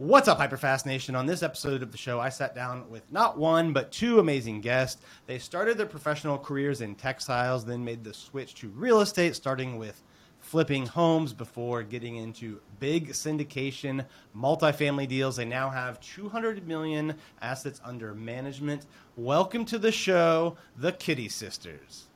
What's 0.00 0.28
up, 0.28 0.38
Hyperfast 0.38 0.86
Nation? 0.86 1.14
On 1.14 1.26
this 1.26 1.42
episode 1.42 1.82
of 1.82 1.92
the 1.92 1.98
show, 1.98 2.18
I 2.18 2.30
sat 2.30 2.54
down 2.54 2.88
with 2.88 3.02
not 3.12 3.36
one, 3.36 3.74
but 3.74 3.92
two 3.92 4.18
amazing 4.18 4.62
guests. 4.62 5.02
They 5.26 5.38
started 5.38 5.76
their 5.76 5.84
professional 5.84 6.38
careers 6.38 6.80
in 6.80 6.94
textiles, 6.94 7.66
then 7.66 7.84
made 7.84 8.02
the 8.02 8.14
switch 8.14 8.54
to 8.54 8.70
real 8.70 9.02
estate, 9.02 9.36
starting 9.36 9.76
with 9.76 10.02
flipping 10.38 10.86
homes 10.86 11.34
before 11.34 11.82
getting 11.82 12.16
into 12.16 12.62
big 12.78 13.10
syndication 13.10 14.06
multifamily 14.34 15.06
deals. 15.06 15.36
They 15.36 15.44
now 15.44 15.68
have 15.68 16.00
200 16.00 16.66
million 16.66 17.14
assets 17.42 17.78
under 17.84 18.14
management. 18.14 18.86
Welcome 19.16 19.66
to 19.66 19.78
the 19.78 19.92
show, 19.92 20.56
the 20.78 20.92
Kitti 20.92 21.30
Sisters. 21.30 22.06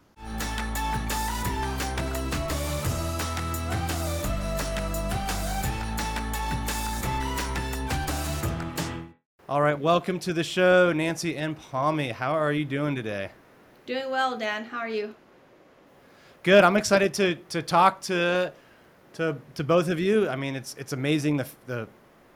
All 9.47 9.61
right, 9.61 9.79
welcome 9.79 10.19
to 10.21 10.33
the 10.33 10.43
show, 10.45 10.93
Nancy 10.93 11.37
and 11.37 11.59
Palmi. 11.59 12.13
How 12.13 12.33
are 12.33 12.53
you 12.53 12.65
doing 12.65 12.95
today? 12.95 13.31
Doing 13.85 14.11
well, 14.11 14.39
Dan. 14.39 14.65
How 14.65 14.79
are 14.79 14.89
you? 14.89 15.15
Good. 16.43 16.65
I'm 16.65 16.77
excited 16.77 17.13
to 17.15 17.35
to 17.51 17.61
talk 17.61 18.01
to 18.03 18.53
to 19.15 19.37
to 19.55 19.65
both 19.65 19.89
of 19.89 20.01
you. 20.01 20.29
I 20.29 20.37
mean, 20.37 20.57
it's 20.57 20.75
it's 20.79 20.95
amazing 20.95 21.37
the 21.37 21.47
the 21.67 21.89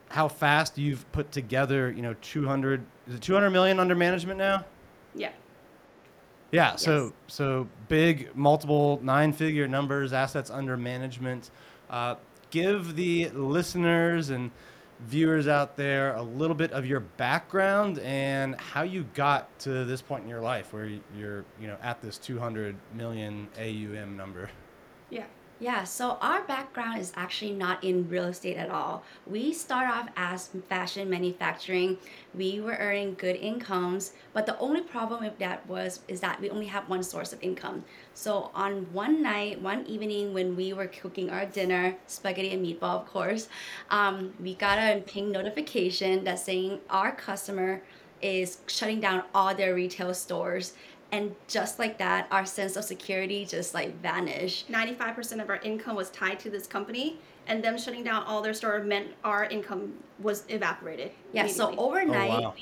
how 0.09 0.27
fast 0.27 0.77
you've 0.77 1.11
put 1.11 1.31
together. 1.31 1.91
You 1.91 2.03
know, 2.03 2.15
200 2.21 2.83
is 3.07 3.15
it 3.15 3.21
200 3.21 3.49
million 3.49 3.79
under 3.79 3.95
management 3.95 4.37
now? 4.37 4.65
Yeah. 5.15 5.31
Yeah. 6.51 6.75
So 6.75 7.05
Yes. 7.05 7.13
so 7.27 7.67
big, 7.87 8.35
multiple 8.35 8.99
nine 9.01 9.33
figure 9.33 9.67
numbers, 9.67 10.13
assets 10.13 10.51
under 10.51 10.77
management. 10.77 11.49
Uh, 11.89 12.15
give 12.51 12.95
the 12.95 13.29
listeners 13.29 14.29
and 14.29 14.51
viewers 15.01 15.47
out 15.47 15.77
there 15.77 16.15
a 16.15 16.21
little 16.21 16.55
bit 16.55 16.71
of 16.71 16.85
your 16.85 16.99
background 16.99 17.99
and 17.99 18.59
how 18.59 18.81
you 18.81 19.05
got 19.13 19.57
to 19.59 19.85
this 19.85 20.01
point 20.01 20.23
in 20.23 20.29
your 20.29 20.41
life 20.41 20.73
where 20.73 20.89
you're 21.17 21.45
you 21.59 21.67
know 21.67 21.77
at 21.81 22.01
this 22.01 22.17
200 22.17 22.75
million 22.93 23.47
AUM 23.57 24.17
number. 24.17 24.49
Yeah. 25.09 25.25
Yeah, 25.61 25.83
so 25.83 26.17
our 26.21 26.43
background 26.43 27.01
is 27.01 27.11
actually 27.17 27.51
not 27.51 27.83
in 27.83 28.07
real 28.07 28.25
estate 28.25 28.55
at 28.55 28.69
all. 28.69 29.03
We 29.27 29.51
start 29.51 29.89
off 29.89 30.07
as 30.15 30.49
fashion 30.69 31.09
manufacturing. 31.09 31.97
We 32.33 32.61
were 32.61 32.77
earning 32.79 33.15
good 33.15 33.35
incomes, 33.35 34.13
but 34.31 34.45
the 34.45 34.57
only 34.59 34.79
problem 34.79 35.21
with 35.21 35.37
that 35.39 35.67
was 35.67 35.99
is 36.07 36.21
that 36.21 36.39
we 36.39 36.49
only 36.49 36.67
have 36.67 36.87
one 36.87 37.03
source 37.03 37.33
of 37.33 37.43
income. 37.43 37.83
So 38.13 38.51
on 38.55 38.87
one 38.93 39.21
night, 39.21 39.61
one 39.61 39.85
evening 39.85 40.33
when 40.33 40.55
we 40.55 40.71
were 40.71 40.87
cooking 40.87 41.29
our 41.29 41.45
dinner, 41.45 41.97
spaghetti 42.07 42.53
and 42.53 42.65
meatball, 42.65 43.01
of 43.01 43.07
course, 43.07 43.49
um, 43.89 44.33
we 44.39 44.55
got 44.55 44.77
a 44.77 45.01
ping 45.01 45.29
notification 45.29 46.23
that 46.23 46.39
saying 46.39 46.79
our 46.89 47.11
customer 47.11 47.81
is 48.21 48.59
shutting 48.67 49.01
down 49.01 49.23
all 49.35 49.53
their 49.53 49.75
retail 49.75 50.13
stores. 50.13 50.73
And 51.11 51.35
just 51.47 51.79
like 51.79 51.97
that, 51.97 52.27
our 52.29 52.45
sense 52.45 52.75
of 52.75 52.83
security 52.83 53.45
just 53.45 53.73
like 53.73 53.99
vanished. 54.01 54.71
95% 54.71 55.41
of 55.41 55.49
our 55.49 55.57
income 55.57 55.95
was 55.95 56.09
tied 56.11 56.39
to 56.41 56.49
this 56.49 56.67
company, 56.67 57.19
and 57.47 57.63
them 57.63 57.77
shutting 57.77 58.03
down 58.03 58.23
all 58.23 58.41
their 58.41 58.53
store 58.53 58.79
meant 58.83 59.07
our 59.23 59.45
income 59.45 59.93
was 60.19 60.43
evaporated. 60.49 61.11
Yeah, 61.33 61.47
so 61.47 61.69
immediately. 61.69 61.85
overnight, 61.85 62.29
wow. 62.29 62.53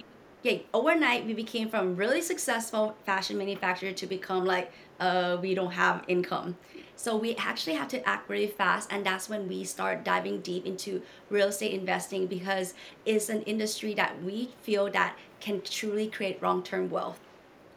yeah, 0.43 0.57
overnight 0.73 1.25
we 1.25 1.33
became 1.33 1.69
from 1.69 1.97
really 1.97 2.21
successful 2.21 2.95
fashion 3.05 3.37
manufacturer 3.37 3.91
to 3.91 4.07
become 4.07 4.45
like, 4.45 4.71
uh, 4.99 5.37
we 5.41 5.53
don't 5.53 5.71
have 5.71 6.03
income. 6.07 6.55
So 6.95 7.15
we 7.15 7.35
actually 7.35 7.75
have 7.75 7.89
to 7.89 8.09
act 8.09 8.27
really 8.27 8.47
fast, 8.47 8.91
and 8.91 9.05
that's 9.05 9.29
when 9.29 9.47
we 9.47 9.65
start 9.65 10.03
diving 10.03 10.41
deep 10.41 10.65
into 10.65 11.03
real 11.29 11.49
estate 11.49 11.73
investing 11.73 12.25
because 12.25 12.73
it's 13.05 13.29
an 13.29 13.43
industry 13.43 13.93
that 13.93 14.23
we 14.23 14.49
feel 14.61 14.89
that 14.91 15.15
can 15.39 15.61
truly 15.61 16.07
create 16.07 16.41
long-term 16.41 16.89
wealth. 16.89 17.19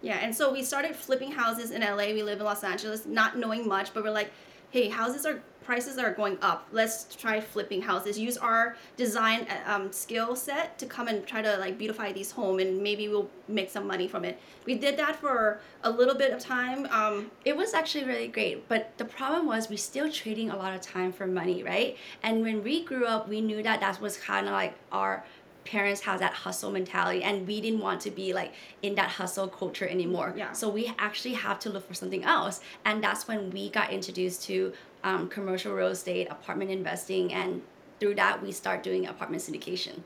Yeah, 0.02 0.18
and 0.22 0.34
so 0.34 0.52
we 0.52 0.62
started 0.62 0.96
flipping 0.96 1.32
houses 1.32 1.70
in 1.70 1.82
LA. 1.82 2.12
We 2.12 2.22
live 2.22 2.38
in 2.40 2.44
Los 2.44 2.64
Angeles, 2.64 3.06
not 3.06 3.36
knowing 3.36 3.68
much, 3.68 3.92
but 3.92 4.02
we're 4.02 4.11
like, 4.11 4.30
hey, 4.70 4.88
houses 4.88 5.27
are 5.27 5.42
prices 5.62 5.98
are 5.98 6.12
going 6.12 6.38
up. 6.42 6.66
Let's 6.72 7.14
try 7.14 7.40
flipping 7.40 7.83
houses. 7.83 8.18
Use 8.18 8.36
our 8.39 8.77
design 8.96 9.46
uh, 9.48 9.72
um, 9.72 9.92
skill 9.92 10.34
set 10.34 10.78
to 10.78 10.86
come 10.86 11.06
and 11.06 11.24
try 11.27 11.42
to 11.42 11.58
like 11.58 11.78
beautify 11.78 12.12
these 12.12 12.30
home, 12.30 12.58
and 12.60 12.83
maybe 12.83 13.08
we'll 13.08 13.28
make 13.46 13.70
some 13.70 13.86
money 13.86 14.08
from 14.08 14.24
it. 14.24 14.40
We 14.64 14.74
did 14.77 14.96
that 14.96 15.16
for 15.16 15.60
a 15.84 15.90
little 15.90 16.14
bit 16.14 16.33
of 16.33 16.40
time. 16.40 16.86
Um, 16.90 17.30
It 17.44 17.56
was 17.56 17.74
actually 17.74 18.05
really 18.05 18.28
great, 18.28 18.68
but 18.68 18.96
the 18.96 19.05
problem 19.05 19.46
was 19.46 19.68
we 19.68 19.77
still 19.77 20.10
trading 20.10 20.50
a 20.50 20.56
lot 20.56 20.74
of 20.74 20.80
time 20.80 21.12
for 21.12 21.27
money, 21.27 21.62
right? 21.62 21.96
And 22.22 22.42
when 22.42 22.64
we 22.64 22.84
grew 22.84 23.05
up, 23.05 23.28
we 23.28 23.40
knew 23.40 23.62
that 23.62 23.80
that 23.80 24.00
was 24.00 24.16
kind 24.16 24.46
of 24.46 24.52
like 24.52 24.74
our 24.90 25.24
parents 25.70 26.01
had 26.01 26.19
that 26.19 26.35
hustle 26.35 26.73
mentality, 26.73 27.23
and 27.23 27.47
we 27.47 27.61
didn't 27.61 27.81
want 27.81 28.01
to 28.01 28.11
be 28.11 28.33
like 28.33 28.53
in 28.83 28.95
that 28.97 29.08
hustle 29.08 29.48
culture 29.48 29.86
anymore. 29.86 30.35
Yeah. 30.36 30.53
So 30.53 30.69
we 30.69 30.92
actually 30.98 31.35
have 31.35 31.58
to 31.61 31.70
look 31.70 31.86
for 31.86 31.95
something 31.95 32.25
else, 32.25 32.61
and 32.85 33.03
that's 33.03 33.29
when 33.29 33.51
we 33.51 33.70
got 33.70 33.92
introduced 33.92 34.42
to 34.45 34.73
um, 35.05 35.29
commercial 35.29 35.73
real 35.73 35.89
estate, 35.89 36.27
apartment 36.31 36.70
investing, 36.70 37.33
and 37.33 37.63
through 38.01 38.17
that 38.17 38.42
we 38.42 38.51
start 38.51 38.83
doing 38.83 39.07
apartment 39.07 39.42
syndication. 39.42 40.01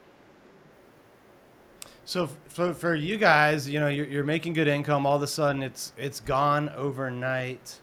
So 2.04 2.28
for, 2.48 2.74
for 2.74 2.94
you 2.94 3.16
guys, 3.16 3.66
you 3.68 3.80
know, 3.80 3.88
you're, 3.88 4.06
you're 4.06 4.24
making 4.24 4.52
good 4.52 4.68
income. 4.68 5.06
All 5.06 5.16
of 5.16 5.22
a 5.22 5.26
sudden, 5.26 5.62
it's 5.62 5.92
it's 5.96 6.20
gone 6.20 6.68
overnight, 6.76 7.80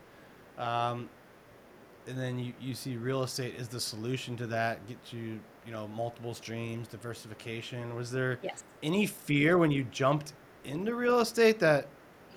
um, 0.60 1.10
and 2.08 2.16
then 2.18 2.38
you, 2.38 2.54
you 2.62 2.76
see 2.76 2.96
real 2.96 3.24
estate 3.24 3.56
is 3.58 3.68
the 3.68 3.80
solution 3.80 4.38
to 4.38 4.48
that. 4.48 4.88
Get 4.88 5.00
you 5.12 5.40
you 5.66 5.72
know 5.72 5.88
multiple 5.90 6.34
streams, 6.34 6.88
diversification. 6.88 7.96
Was 7.96 8.12
there 8.12 8.40
Yes. 8.42 8.64
any 8.84 9.06
fear 9.06 9.58
when 9.58 9.72
you 9.72 9.84
jumped 9.86 10.34
into 10.64 10.96
real 10.96 11.20
estate 11.20 11.60
that 11.60 11.88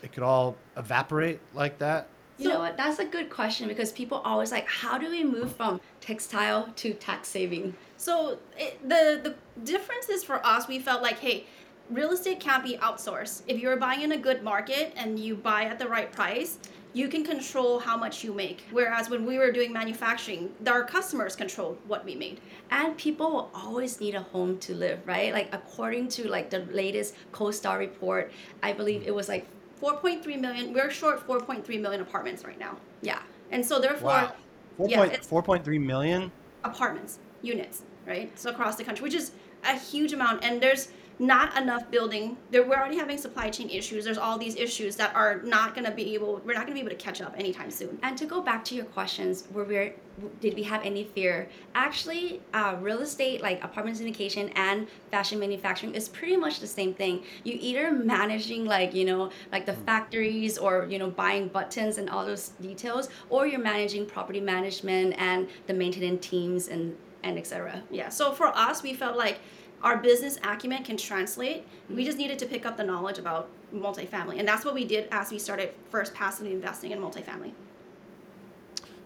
it 0.02 0.12
could 0.12 0.22
all 0.22 0.56
evaporate 0.76 1.40
like 1.54 1.78
that? 1.78 2.08
You 2.36 2.48
know 2.48 2.58
what? 2.58 2.76
That's 2.76 2.98
a 2.98 3.04
good 3.04 3.30
question 3.30 3.68
because 3.68 3.92
people 3.92 4.20
always 4.24 4.50
like, 4.50 4.66
how 4.66 4.98
do 4.98 5.08
we 5.08 5.22
move 5.22 5.54
from 5.54 5.80
textile 6.00 6.68
to 6.76 6.92
tax 6.94 7.28
saving? 7.28 7.74
So 7.96 8.38
it, 8.58 8.86
the 8.88 9.20
the 9.22 9.34
difference 9.62 10.08
is 10.08 10.24
for 10.24 10.44
us, 10.44 10.66
we 10.66 10.78
felt 10.80 11.00
like, 11.02 11.18
hey, 11.20 11.46
real 11.90 12.10
estate 12.10 12.40
can't 12.40 12.64
be 12.64 12.76
outsourced. 12.78 13.42
If 13.46 13.60
you're 13.60 13.76
buying 13.76 14.02
in 14.02 14.12
a 14.12 14.16
good 14.16 14.42
market 14.42 14.92
and 14.96 15.18
you 15.18 15.36
buy 15.36 15.64
at 15.64 15.78
the 15.78 15.88
right 15.88 16.10
price, 16.10 16.58
you 16.94 17.08
can 17.08 17.24
control 17.24 17.80
how 17.80 17.96
much 17.96 18.22
you 18.24 18.32
make. 18.32 18.58
Whereas 18.70 19.10
when 19.10 19.26
we 19.26 19.36
were 19.36 19.50
doing 19.52 19.72
manufacturing, 19.72 20.54
our 20.66 20.84
customers 20.84 21.34
controlled 21.36 21.76
what 21.88 22.04
we 22.04 22.14
made. 22.14 22.40
and 22.70 22.96
people 22.96 23.28
will 23.34 23.50
always 23.54 24.00
need 24.00 24.14
a 24.14 24.24
home 24.34 24.52
to 24.66 24.74
live 24.74 24.98
right 25.06 25.30
like 25.38 25.48
according 25.58 26.04
to 26.16 26.20
like 26.36 26.46
the 26.54 26.60
latest 26.82 27.14
CoStar 27.32 27.76
report 27.78 28.32
i 28.62 28.70
believe 28.72 29.00
it 29.10 29.14
was 29.20 29.28
like 29.28 29.44
4.3 29.82 30.40
million. 30.40 30.72
We're 30.72 30.90
short 30.90 31.16
4.3 31.26 31.80
million 31.84 32.00
apartments 32.00 32.40
right 32.44 32.58
now, 32.66 32.74
yeah 33.02 33.20
and 33.50 33.64
so 33.70 33.74
therefore, 33.80 34.08
Wow, 34.08 34.32
four 34.78 34.88
yeah, 34.88 35.16
four 35.30 35.42
point 35.42 35.62
three 35.66 35.78
million. 35.92 36.32
apartments, 36.64 37.18
units, 37.42 37.82
right? 38.06 38.28
So 38.38 38.50
across 38.50 38.76
the 38.76 38.84
country, 38.84 39.02
which 39.02 39.14
is 39.22 39.32
a 39.64 39.76
huge 39.90 40.12
amount, 40.18 40.42
and 40.46 40.60
there's 40.62 40.88
not 41.18 41.56
enough 41.56 41.90
building. 41.90 42.36
There, 42.50 42.62
we're 42.66 42.76
already 42.76 42.96
having 42.96 43.18
supply 43.18 43.50
chain 43.50 43.70
issues. 43.70 44.04
There's 44.04 44.18
all 44.18 44.36
these 44.38 44.56
issues 44.56 44.96
that 44.96 45.14
are 45.14 45.40
not 45.42 45.74
going 45.74 45.84
to 45.86 45.92
be 45.92 46.14
able. 46.14 46.40
We're 46.44 46.54
not 46.54 46.66
going 46.66 46.76
to 46.76 46.80
be 46.80 46.80
able 46.80 46.90
to 46.90 46.96
catch 46.96 47.20
up 47.20 47.34
anytime 47.38 47.70
soon. 47.70 47.98
and 48.02 48.16
to 48.18 48.26
go 48.26 48.40
back 48.40 48.64
to 48.64 48.74
your 48.74 48.84
questions 48.86 49.44
were 49.52 49.64
we 49.64 49.92
did 50.40 50.54
we 50.54 50.62
have 50.62 50.80
any 50.84 51.02
fear 51.02 51.48
actually 51.74 52.40
uh, 52.52 52.76
real 52.80 53.00
estate 53.00 53.42
like 53.42 53.62
apartment 53.64 53.98
syndication 53.98 54.50
and 54.54 54.86
fashion 55.10 55.40
manufacturing 55.40 55.92
is 55.94 56.08
pretty 56.08 56.36
much 56.36 56.60
the 56.60 56.66
same 56.66 56.94
thing 56.94 57.22
you 57.42 57.56
either 57.60 57.90
managing 57.90 58.64
like 58.64 58.94
you 58.94 59.04
know 59.04 59.30
like 59.50 59.66
the 59.66 59.72
factories 59.72 60.56
or 60.56 60.86
you 60.88 60.98
know 61.00 61.10
buying 61.10 61.48
buttons 61.48 61.98
and 61.98 62.08
all 62.10 62.24
those 62.24 62.50
details 62.60 63.08
or 63.28 63.46
you're 63.46 63.58
managing 63.60 64.06
property 64.06 64.40
management 64.40 65.14
and 65.18 65.48
the 65.66 65.74
maintenance 65.74 66.24
teams 66.26 66.68
and 66.68 66.96
and 67.24 67.38
etc 67.38 67.82
Yeah. 67.90 68.08
So 68.10 68.32
for 68.32 68.48
us, 68.48 68.82
we 68.82 68.92
felt 68.94 69.16
like 69.16 69.38
our 69.84 69.98
business 69.98 70.38
acumen 70.42 70.82
can 70.82 70.96
translate. 70.96 71.66
We 71.88 71.94
mm-hmm. 71.94 72.04
just 72.04 72.18
needed 72.18 72.38
to 72.40 72.46
pick 72.46 72.66
up 72.66 72.76
the 72.76 72.84
knowledge 72.84 73.18
about 73.18 73.50
multifamily, 73.72 74.38
and 74.38 74.48
that's 74.48 74.64
what 74.64 74.74
we 74.74 74.84
did 74.84 75.08
as 75.12 75.30
we 75.30 75.38
started 75.38 75.74
first 75.90 76.14
passively 76.14 76.52
investing 76.52 76.90
in 76.90 76.98
multifamily. 76.98 77.52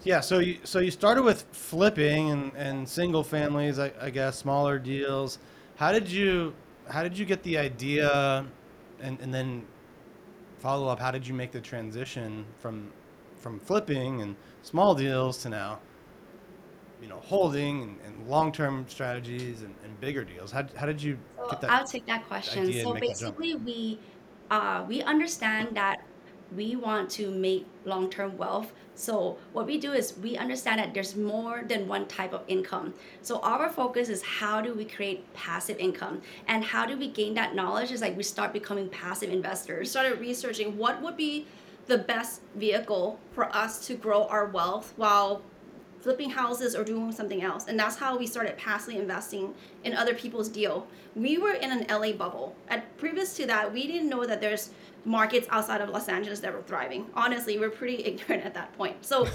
Yeah, 0.04 0.20
so 0.20 0.38
you 0.38 0.58
so 0.62 0.78
you 0.78 0.92
started 0.92 1.24
with 1.24 1.44
flipping 1.52 2.30
and, 2.30 2.52
and 2.54 2.88
single 2.88 3.24
families, 3.24 3.78
I, 3.78 3.92
I 4.00 4.10
guess, 4.10 4.38
smaller 4.38 4.78
deals. 4.78 5.38
How 5.76 5.90
did 5.92 6.08
you 6.08 6.54
how 6.88 7.02
did 7.02 7.18
you 7.18 7.26
get 7.26 7.42
the 7.42 7.58
idea, 7.58 8.46
and, 9.00 9.20
and 9.20 9.34
then 9.34 9.66
follow 10.60 10.88
up? 10.88 11.00
How 11.00 11.10
did 11.10 11.26
you 11.26 11.34
make 11.34 11.50
the 11.50 11.60
transition 11.60 12.46
from 12.60 12.92
from 13.40 13.58
flipping 13.58 14.22
and 14.22 14.36
small 14.62 14.94
deals 14.94 15.42
to 15.42 15.48
now, 15.48 15.80
you 17.00 17.08
know, 17.08 17.20
holding 17.24 17.82
and, 17.82 17.98
and 18.04 18.28
long 18.28 18.52
term 18.52 18.84
strategies 18.88 19.62
and, 19.62 19.74
and 19.84 20.00
bigger 20.00 20.24
deals? 20.24 20.50
How, 20.50 20.66
how 20.76 20.86
did 20.86 21.02
you 21.02 21.18
So 21.36 21.50
get 21.50 21.60
that? 21.62 21.70
I'll 21.70 21.86
take 21.86 22.06
that 22.06 22.26
question. 22.26 22.72
So 22.72 22.92
make 22.94 23.02
that 23.02 23.18
jump? 23.18 23.38
basically, 23.38 23.54
we 23.54 23.98
uh, 24.50 24.84
we 24.88 25.02
understand 25.02 25.76
that 25.76 26.02
we 26.56 26.76
want 26.76 27.10
to 27.10 27.30
make 27.30 27.66
long-term 27.84 28.38
wealth 28.38 28.72
so 28.98 29.38
what 29.52 29.66
we 29.66 29.78
do 29.78 29.92
is 29.92 30.18
we 30.18 30.36
understand 30.36 30.80
that 30.80 30.92
there's 30.92 31.14
more 31.14 31.62
than 31.64 31.86
one 31.86 32.06
type 32.08 32.32
of 32.32 32.42
income. 32.48 32.94
So 33.22 33.38
our 33.40 33.70
focus 33.70 34.08
is 34.08 34.22
how 34.22 34.60
do 34.60 34.74
we 34.74 34.84
create 34.84 35.32
passive 35.34 35.78
income 35.78 36.20
and 36.48 36.64
how 36.64 36.84
do 36.84 36.98
we 36.98 37.06
gain 37.06 37.34
that 37.34 37.54
knowledge 37.54 37.92
is 37.92 38.00
like 38.00 38.16
we 38.16 38.24
start 38.24 38.52
becoming 38.52 38.88
passive 38.88 39.30
We 39.30 39.36
investors. 39.36 39.90
started 39.92 40.18
researching 40.18 40.76
what 40.76 41.00
would 41.00 41.16
be 41.16 41.46
the 41.86 41.98
best 41.98 42.42
vehicle 42.56 43.20
for 43.32 43.44
us 43.56 43.86
to 43.86 43.94
grow 43.94 44.24
our 44.24 44.46
wealth 44.46 44.92
while 44.96 45.42
flipping 46.00 46.30
houses 46.30 46.74
or 46.74 46.84
doing 46.84 47.12
something 47.12 47.42
else. 47.42 47.66
And 47.66 47.78
that's 47.78 47.96
how 47.96 48.16
we 48.16 48.26
started 48.26 48.56
passively 48.56 48.98
investing 48.98 49.54
in 49.84 49.94
other 49.94 50.14
people's 50.14 50.48
deal. 50.48 50.86
We 51.16 51.38
were 51.38 51.52
in 51.52 51.70
an 51.70 51.86
LA 51.88 52.12
bubble. 52.12 52.54
At 52.68 52.96
previous 52.98 53.34
to 53.36 53.46
that, 53.46 53.72
we 53.72 53.86
didn't 53.86 54.08
know 54.08 54.24
that 54.24 54.40
there's 54.40 54.70
markets 55.04 55.46
outside 55.50 55.80
of 55.80 55.88
Los 55.88 56.08
Angeles 56.08 56.40
that 56.40 56.52
were 56.52 56.62
thriving. 56.62 57.06
Honestly, 57.14 57.58
we're 57.58 57.70
pretty 57.70 58.04
ignorant 58.04 58.44
at 58.44 58.54
that 58.54 58.76
point. 58.76 59.04
So 59.04 59.28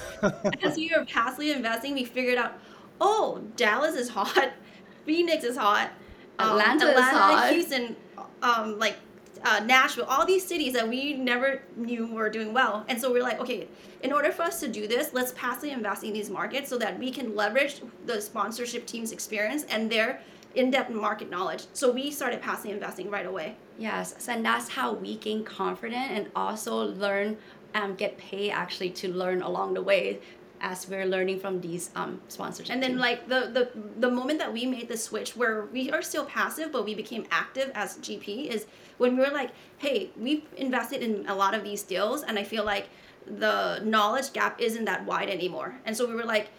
as 0.62 0.78
we 0.78 0.92
were 0.96 1.06
passively 1.06 1.52
investing, 1.52 1.94
we 1.94 2.06
figured 2.06 2.38
out, 2.38 2.54
oh, 3.02 3.42
Dallas 3.56 3.96
is 3.96 4.10
hot, 4.10 4.54
Phoenix 5.06 5.44
is 5.44 5.58
hot, 5.58 5.92
um, 6.40 6.52
Atlanta 6.52 6.92
is 6.92 7.00
hot. 7.00 7.52
Houston, 7.52 7.96
um, 8.42 8.80
like 8.80 8.96
uh, 9.44 9.60
Nashville, 9.66 10.06
all 10.06 10.26
these 10.26 10.46
cities 10.46 10.74
that 10.74 10.88
we 10.88 11.14
never 11.14 11.62
knew 11.76 12.08
were 12.08 12.30
doing 12.30 12.54
well. 12.54 12.86
And 12.88 13.00
so 13.00 13.12
we're 13.12 13.24
like, 13.24 13.40
okay, 13.40 13.68
in 14.02 14.14
order 14.14 14.32
for 14.32 14.44
us 14.44 14.60
to 14.62 14.68
do 14.68 14.88
this, 14.88 15.14
let's 15.14 15.34
passively 15.34 15.72
invest 15.72 16.04
in 16.04 16.14
these 16.14 16.30
markets 16.30 16.70
so 16.70 16.78
that 16.78 16.98
we 16.98 17.12
can 17.12 17.36
leverage 17.36 17.82
the 18.06 18.22
sponsorship 18.22 18.86
team's 18.86 19.12
experience 19.12 19.64
and 19.64 19.90
their 19.90 20.22
in-depth 20.56 20.92
market 20.92 21.30
knowledge. 21.30 21.66
So 21.74 21.92
we 21.92 22.12
started 22.12 22.42
passively 22.42 22.72
investing 22.72 23.10
right 23.10 23.26
away. 23.26 23.56
Yes, 23.78 24.28
and 24.28 24.46
that's 24.46 24.70
how 24.70 24.94
we 24.94 25.18
gain 25.18 25.44
confidence 25.44 26.12
and 26.12 26.30
also 26.36 26.94
learn 26.94 27.38
um, 27.76 27.96
get 27.96 28.18
paid 28.18 28.52
actually 28.52 28.92
to 28.92 29.12
learn 29.12 29.42
along 29.42 29.74
the 29.74 29.82
way 29.82 30.20
as 30.64 30.88
we're 30.88 31.06
learning 31.06 31.40
from 31.40 31.60
these 31.60 31.92
um, 31.96 32.20
sponsorship. 32.30 32.74
And 32.74 32.82
then 32.82 32.98
like 32.98 33.28
the, 33.28 33.52
the 33.54 33.70
the 34.00 34.10
moment 34.10 34.40
that 34.40 34.52
we 34.52 34.66
made 34.66 34.88
the 34.88 34.98
switch 34.98 35.36
where 35.36 35.66
we 35.66 35.92
are 35.92 36.02
still 36.02 36.26
passive 36.26 36.72
but 36.72 36.86
we 36.86 36.96
became 36.96 37.26
active 37.30 37.70
as 37.76 37.98
GP 37.98 38.48
is 38.48 38.66
when 38.98 39.18
we 39.18 39.24
were 39.24 39.34
like, 39.34 39.52
hey, 39.78 40.10
we've 40.18 40.44
invested 40.58 41.04
in 41.04 41.28
a 41.28 41.36
lot 41.36 41.54
of 41.54 41.64
these 41.64 41.84
deals 41.84 42.24
and 42.24 42.40
I 42.40 42.44
feel 42.44 42.64
like 42.64 42.88
the 43.28 43.82
knowledge 43.84 44.34
gap 44.34 44.60
isn't 44.60 44.86
that 44.86 45.06
wide 45.06 45.30
anymore. 45.30 45.76
And 45.86 45.96
so 45.96 46.08
we 46.08 46.16
were 46.16 46.24
like, 46.24 46.50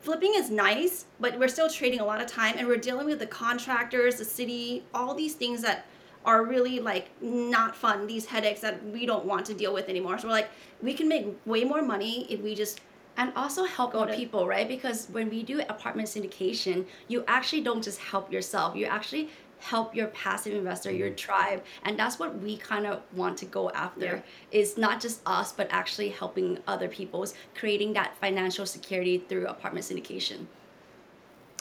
flipping 0.00 0.34
is 0.34 0.50
nice, 0.50 1.06
but 1.18 1.38
we're 1.38 1.48
still 1.48 1.70
trading 1.70 2.00
a 2.00 2.04
lot 2.04 2.20
of 2.20 2.26
time 2.26 2.56
and 2.58 2.68
we're 2.68 2.76
dealing 2.76 3.06
with 3.06 3.18
the 3.18 3.26
contractors, 3.26 4.16
the 4.16 4.24
city, 4.24 4.84
all 4.92 5.14
these 5.14 5.34
things 5.34 5.62
that 5.62 5.86
are 6.26 6.44
really 6.44 6.80
like 6.80 7.10
not 7.22 7.74
fun, 7.74 8.06
these 8.06 8.26
headaches 8.26 8.60
that 8.60 8.84
we 8.86 9.06
don't 9.06 9.24
want 9.24 9.46
to 9.46 9.54
deal 9.54 9.72
with 9.72 9.88
anymore. 9.88 10.18
So 10.18 10.28
we're 10.28 10.34
like, 10.34 10.50
we 10.82 10.92
can 10.92 11.08
make 11.08 11.26
way 11.46 11.64
more 11.64 11.82
money 11.82 12.26
if 12.30 12.40
we 12.40 12.54
just 12.54 12.80
and 13.16 13.32
also 13.36 13.64
help 13.64 13.92
Go 13.92 13.98
more 13.98 14.08
to- 14.08 14.14
people, 14.14 14.46
right? 14.46 14.68
Because 14.68 15.06
when 15.10 15.30
we 15.30 15.42
do 15.42 15.60
apartment 15.68 16.08
syndication, 16.08 16.86
you 17.08 17.24
actually 17.28 17.62
don't 17.62 17.82
just 17.82 17.98
help 17.98 18.32
yourself. 18.32 18.74
You 18.76 18.86
actually 18.86 19.30
help 19.60 19.94
your 19.94 20.08
passive 20.08 20.52
investor, 20.52 20.90
your 20.90 21.08
mm-hmm. 21.08 21.16
tribe, 21.16 21.64
and 21.84 21.98
that's 21.98 22.18
what 22.18 22.38
we 22.40 22.56
kind 22.56 22.86
of 22.86 23.00
want 23.14 23.38
to 23.38 23.46
go 23.46 23.70
after. 23.70 24.22
Yeah. 24.52 24.60
Is 24.60 24.76
not 24.76 25.00
just 25.00 25.20
us, 25.26 25.52
but 25.52 25.68
actually 25.70 26.10
helping 26.10 26.58
other 26.66 26.88
people's 26.88 27.34
creating 27.54 27.92
that 27.94 28.16
financial 28.20 28.66
security 28.66 29.18
through 29.18 29.46
apartment 29.46 29.86
syndication. 29.86 30.46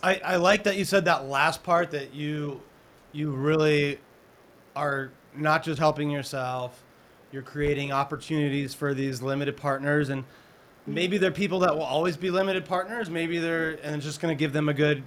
I, 0.01 0.19
I 0.23 0.35
like 0.35 0.63
that 0.63 0.75
you 0.75 0.83
said 0.83 1.05
that 1.05 1.27
last 1.27 1.63
part 1.63 1.91
that 1.91 2.13
you 2.13 2.61
you 3.13 3.31
really 3.31 3.99
are 4.75 5.11
not 5.35 5.63
just 5.63 5.79
helping 5.79 6.09
yourself, 6.09 6.83
you're 7.31 7.41
creating 7.41 7.91
opportunities 7.91 8.73
for 8.73 8.93
these 8.93 9.21
limited 9.21 9.55
partners 9.55 10.09
and 10.09 10.25
maybe 10.85 11.17
they're 11.17 11.31
people 11.31 11.59
that 11.59 11.75
will 11.75 11.83
always 11.83 12.17
be 12.17 12.29
limited 12.29 12.65
partners, 12.65 13.09
maybe 13.09 13.39
they're 13.39 13.71
and 13.83 13.95
it's 13.95 14.05
just 14.05 14.19
going 14.19 14.35
to 14.35 14.39
give 14.39 14.53
them 14.53 14.69
a 14.69 14.73
good 14.73 15.03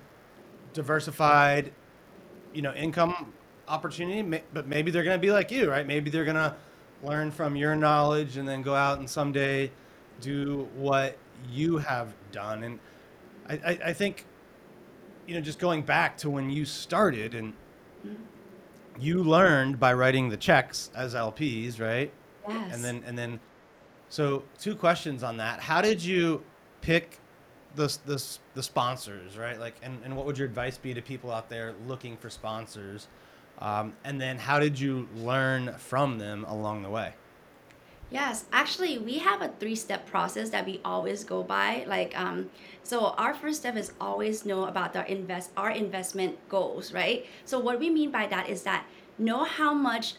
diversified 0.72 1.72
you 2.52 2.62
know 2.62 2.72
income 2.74 3.32
opportunity, 3.68 4.42
but 4.52 4.66
maybe 4.66 4.90
they're 4.90 5.04
going 5.04 5.18
to 5.18 5.26
be 5.26 5.32
like 5.32 5.50
you, 5.50 5.70
right? 5.70 5.86
Maybe 5.86 6.10
they're 6.10 6.24
going 6.24 6.36
to 6.36 6.54
learn 7.02 7.30
from 7.30 7.56
your 7.56 7.74
knowledge 7.74 8.36
and 8.36 8.48
then 8.48 8.62
go 8.62 8.74
out 8.74 8.98
and 8.98 9.08
someday 9.08 9.70
do 10.20 10.68
what 10.76 11.18
you 11.50 11.76
have 11.76 12.14
done 12.32 12.64
and 12.64 12.78
I, 13.48 13.54
I, 13.54 13.78
I 13.86 13.92
think 13.92 14.24
you 15.26 15.34
know, 15.34 15.40
just 15.40 15.58
going 15.58 15.82
back 15.82 16.16
to 16.18 16.30
when 16.30 16.50
you 16.50 16.64
started 16.64 17.34
and 17.34 17.52
mm-hmm. 18.06 18.14
you 18.98 19.22
learned 19.22 19.78
by 19.78 19.92
writing 19.92 20.28
the 20.28 20.36
checks 20.36 20.90
as 20.94 21.14
LPs, 21.14 21.80
right? 21.80 22.12
Yes. 22.48 22.74
And 22.74 22.84
then 22.84 23.02
and 23.06 23.18
then 23.18 23.40
so 24.08 24.42
two 24.58 24.74
questions 24.74 25.22
on 25.22 25.36
that. 25.38 25.60
How 25.60 25.80
did 25.80 26.02
you 26.02 26.42
pick 26.80 27.18
the 27.74 27.96
the, 28.06 28.22
the 28.54 28.62
sponsors, 28.62 29.36
right? 29.36 29.58
Like 29.58 29.74
and, 29.82 29.98
and 30.04 30.16
what 30.16 30.26
would 30.26 30.38
your 30.38 30.46
advice 30.46 30.78
be 30.78 30.94
to 30.94 31.02
people 31.02 31.30
out 31.30 31.48
there 31.48 31.74
looking 31.86 32.16
for 32.16 32.30
sponsors? 32.30 33.08
Um, 33.58 33.94
and 34.04 34.20
then 34.20 34.38
how 34.38 34.58
did 34.58 34.78
you 34.78 35.08
learn 35.16 35.74
from 35.78 36.18
them 36.18 36.44
along 36.44 36.82
the 36.82 36.90
way? 36.90 37.14
Yes, 38.10 38.44
actually, 38.52 38.98
we 38.98 39.18
have 39.18 39.42
a 39.42 39.48
three-step 39.58 40.06
process 40.06 40.50
that 40.50 40.64
we 40.64 40.80
always 40.84 41.24
go 41.24 41.42
by. 41.42 41.84
Like, 41.88 42.16
um, 42.16 42.50
so 42.84 43.06
our 43.18 43.34
first 43.34 43.60
step 43.60 43.76
is 43.76 43.92
always 44.00 44.46
know 44.46 44.66
about 44.66 44.94
our 44.94 45.04
invest 45.06 45.50
our 45.56 45.70
investment 45.70 46.38
goals, 46.48 46.92
right? 46.92 47.26
So 47.44 47.58
what 47.58 47.80
we 47.80 47.90
mean 47.90 48.12
by 48.12 48.28
that 48.28 48.48
is 48.48 48.62
that 48.62 48.86
know 49.18 49.42
how 49.42 49.74
much 49.74 50.14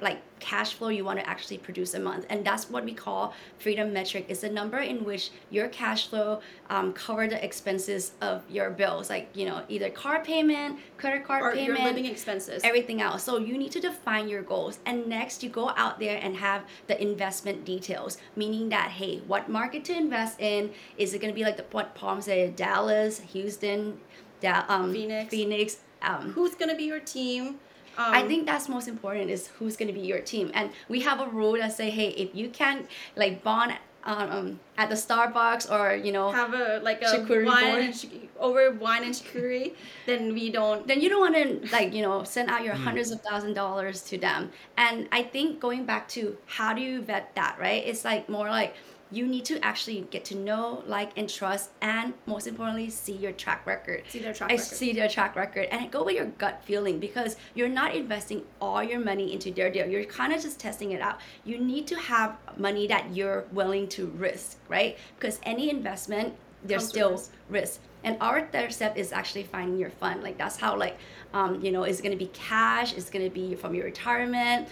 like 0.00 0.20
cash 0.40 0.74
flow 0.74 0.88
you 0.88 1.04
want 1.04 1.18
to 1.18 1.28
actually 1.28 1.58
produce 1.58 1.94
a 1.94 2.00
month, 2.00 2.26
and 2.28 2.44
that's 2.44 2.68
what 2.68 2.84
we 2.84 2.92
call 2.92 3.32
freedom 3.58 3.92
metric. 3.92 4.26
It's 4.28 4.42
a 4.42 4.50
number 4.50 4.78
in 4.78 5.04
which 5.04 5.30
your 5.50 5.68
cash 5.68 6.08
flow 6.08 6.40
um, 6.68 6.92
cover 6.92 7.26
the 7.26 7.42
expenses 7.42 8.12
of 8.20 8.42
your 8.50 8.70
bills, 8.70 9.08
like 9.08 9.30
you 9.34 9.46
know 9.46 9.62
either 9.68 9.90
car 9.90 10.22
payment, 10.22 10.78
credit 10.98 11.24
card 11.24 11.42
or 11.42 11.52
payment, 11.52 11.78
your 11.78 11.88
living 11.88 12.06
expenses. 12.06 12.62
everything 12.62 13.00
else. 13.00 13.24
So 13.24 13.38
you 13.38 13.56
need 13.56 13.72
to 13.72 13.80
define 13.80 14.28
your 14.28 14.42
goals. 14.42 14.78
And 14.84 15.06
next, 15.06 15.42
you 15.42 15.48
go 15.48 15.70
out 15.76 15.98
there 15.98 16.18
and 16.22 16.36
have 16.36 16.64
the 16.86 17.00
investment 17.00 17.64
details, 17.64 18.18
meaning 18.36 18.68
that, 18.68 18.90
hey, 18.90 19.22
what 19.26 19.48
market 19.48 19.84
to 19.86 19.96
invest 19.96 20.40
in? 20.40 20.72
Is 20.98 21.14
it 21.14 21.20
going 21.20 21.32
to 21.32 21.34
be 21.34 21.44
like 21.44 21.56
the, 21.56 21.64
what 21.70 21.94
Palm 21.94 22.20
said, 22.20 22.56
Dallas, 22.56 23.20
Houston, 23.20 23.98
da- 24.40 24.64
um, 24.68 24.92
Phoenix. 24.92 25.30
Phoenix? 25.30 25.76
Um, 26.02 26.32
Who's 26.32 26.54
gonna 26.54 26.76
be 26.76 26.84
your 26.84 27.00
team? 27.00 27.58
Um, 27.96 28.12
I 28.14 28.22
think 28.26 28.46
that's 28.46 28.68
most 28.68 28.88
important 28.88 29.30
is 29.30 29.48
who's 29.58 29.76
going 29.76 29.88
to 29.88 29.94
be 29.94 30.00
your 30.06 30.20
team. 30.20 30.50
And 30.54 30.70
we 30.88 31.00
have 31.00 31.20
a 31.20 31.26
rule 31.26 31.52
that 31.52 31.72
say, 31.72 31.90
hey, 31.90 32.08
if 32.10 32.34
you 32.34 32.48
can't 32.48 32.86
like 33.16 33.42
bond 33.42 33.74
um, 34.04 34.60
at 34.76 34.90
the 34.90 34.96
Starbucks 34.96 35.70
or, 35.70 35.94
you 35.96 36.12
know, 36.12 36.30
have 36.30 36.52
a 36.52 36.80
like 36.82 37.00
a 37.02 37.06
Charcuterie 37.06 37.46
wine 37.46 37.64
board. 37.70 37.82
and 37.84 37.94
ch- 37.98 38.06
over 38.38 38.70
wine 38.72 39.04
and 39.04 39.14
charcuterie, 39.14 39.72
then 40.06 40.34
we 40.34 40.50
don't. 40.50 40.86
then 40.86 41.00
you 41.00 41.08
don't 41.08 41.20
want 41.20 41.36
to 41.36 41.72
like 41.72 41.94
you 41.94 42.02
know 42.02 42.22
send 42.24 42.50
out 42.50 42.64
your 42.64 42.74
hundreds 42.74 43.10
of 43.10 43.20
thousand 43.22 43.54
dollars 43.54 44.02
to 44.02 44.18
them 44.18 44.50
and 44.76 45.08
i 45.12 45.22
think 45.22 45.60
going 45.60 45.86
back 45.86 46.06
to 46.08 46.36
how 46.46 46.74
do 46.74 46.82
you 46.82 47.00
vet 47.00 47.34
that 47.36 47.56
right 47.58 47.82
it's 47.86 48.04
like 48.04 48.28
more 48.28 48.50
like 48.50 48.74
you 49.10 49.26
need 49.26 49.44
to 49.44 49.62
actually 49.64 50.06
get 50.10 50.24
to 50.24 50.34
know 50.34 50.82
like 50.86 51.10
and 51.16 51.28
trust 51.28 51.70
and 51.80 52.14
most 52.26 52.46
importantly 52.46 52.90
see 52.90 53.12
your 53.12 53.32
track 53.32 53.66
record 53.66 54.02
See 54.08 54.18
their 54.18 54.32
track 54.32 54.50
I 54.50 54.54
record. 54.54 54.66
see 54.66 54.92
their 54.92 55.08
track 55.08 55.36
record 55.36 55.68
and 55.70 55.90
go 55.90 56.04
with 56.04 56.16
your 56.16 56.26
gut 56.26 56.62
feeling 56.64 56.98
because 56.98 57.36
you're 57.54 57.68
not 57.68 57.94
investing 57.94 58.44
all 58.60 58.82
your 58.82 59.00
money 59.00 59.32
into 59.32 59.50
their 59.52 59.70
deal 59.70 59.86
you're 59.86 60.04
kind 60.04 60.32
of 60.32 60.42
just 60.42 60.58
testing 60.58 60.92
it 60.92 61.00
out 61.00 61.18
you 61.44 61.58
need 61.58 61.86
to 61.88 61.96
have 61.96 62.36
money 62.56 62.86
that 62.86 63.14
you're 63.14 63.44
willing 63.52 63.86
to 63.88 64.06
risk 64.06 64.58
right 64.68 64.98
because 65.18 65.38
any 65.44 65.70
investment 65.70 66.34
there's 66.64 66.88
still 66.88 67.12
risk. 67.12 67.30
risk. 67.50 67.80
And 68.02 68.16
our 68.20 68.46
third 68.46 68.72
step 68.72 68.96
is 68.96 69.12
actually 69.12 69.44
finding 69.44 69.78
your 69.78 69.90
fund. 69.90 70.22
Like 70.22 70.36
that's 70.36 70.56
how 70.56 70.76
like 70.76 70.98
um, 71.32 71.60
you 71.62 71.70
know, 71.70 71.84
it's 71.84 72.00
gonna 72.00 72.16
be 72.16 72.28
cash, 72.28 72.94
it's 72.94 73.10
gonna 73.10 73.30
be 73.30 73.54
from 73.54 73.74
your 73.74 73.84
retirement. 73.84 74.68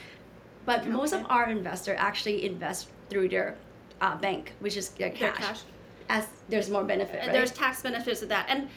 But 0.65 0.87
most 0.87 1.13
of 1.13 1.27
our 1.29 1.49
investor 1.51 1.95
actually 1.97 2.45
invest 2.45 2.89
through 3.11 3.29
their 3.29 3.57
uh, 4.03 4.17
bank, 4.17 4.53
which 4.61 4.77
is 4.77 4.91
their 4.91 5.09
Their 5.09 5.33
cash. 5.33 5.39
cash. 5.39 5.61
As 6.09 6.27
there's 6.49 6.69
more 6.69 6.85
benefit, 6.85 7.21
right? 7.21 7.33
There's 7.33 7.53
tax 7.53 7.81
benefits 7.83 8.21
to 8.21 8.27
that. 8.27 8.47
And 8.49 8.69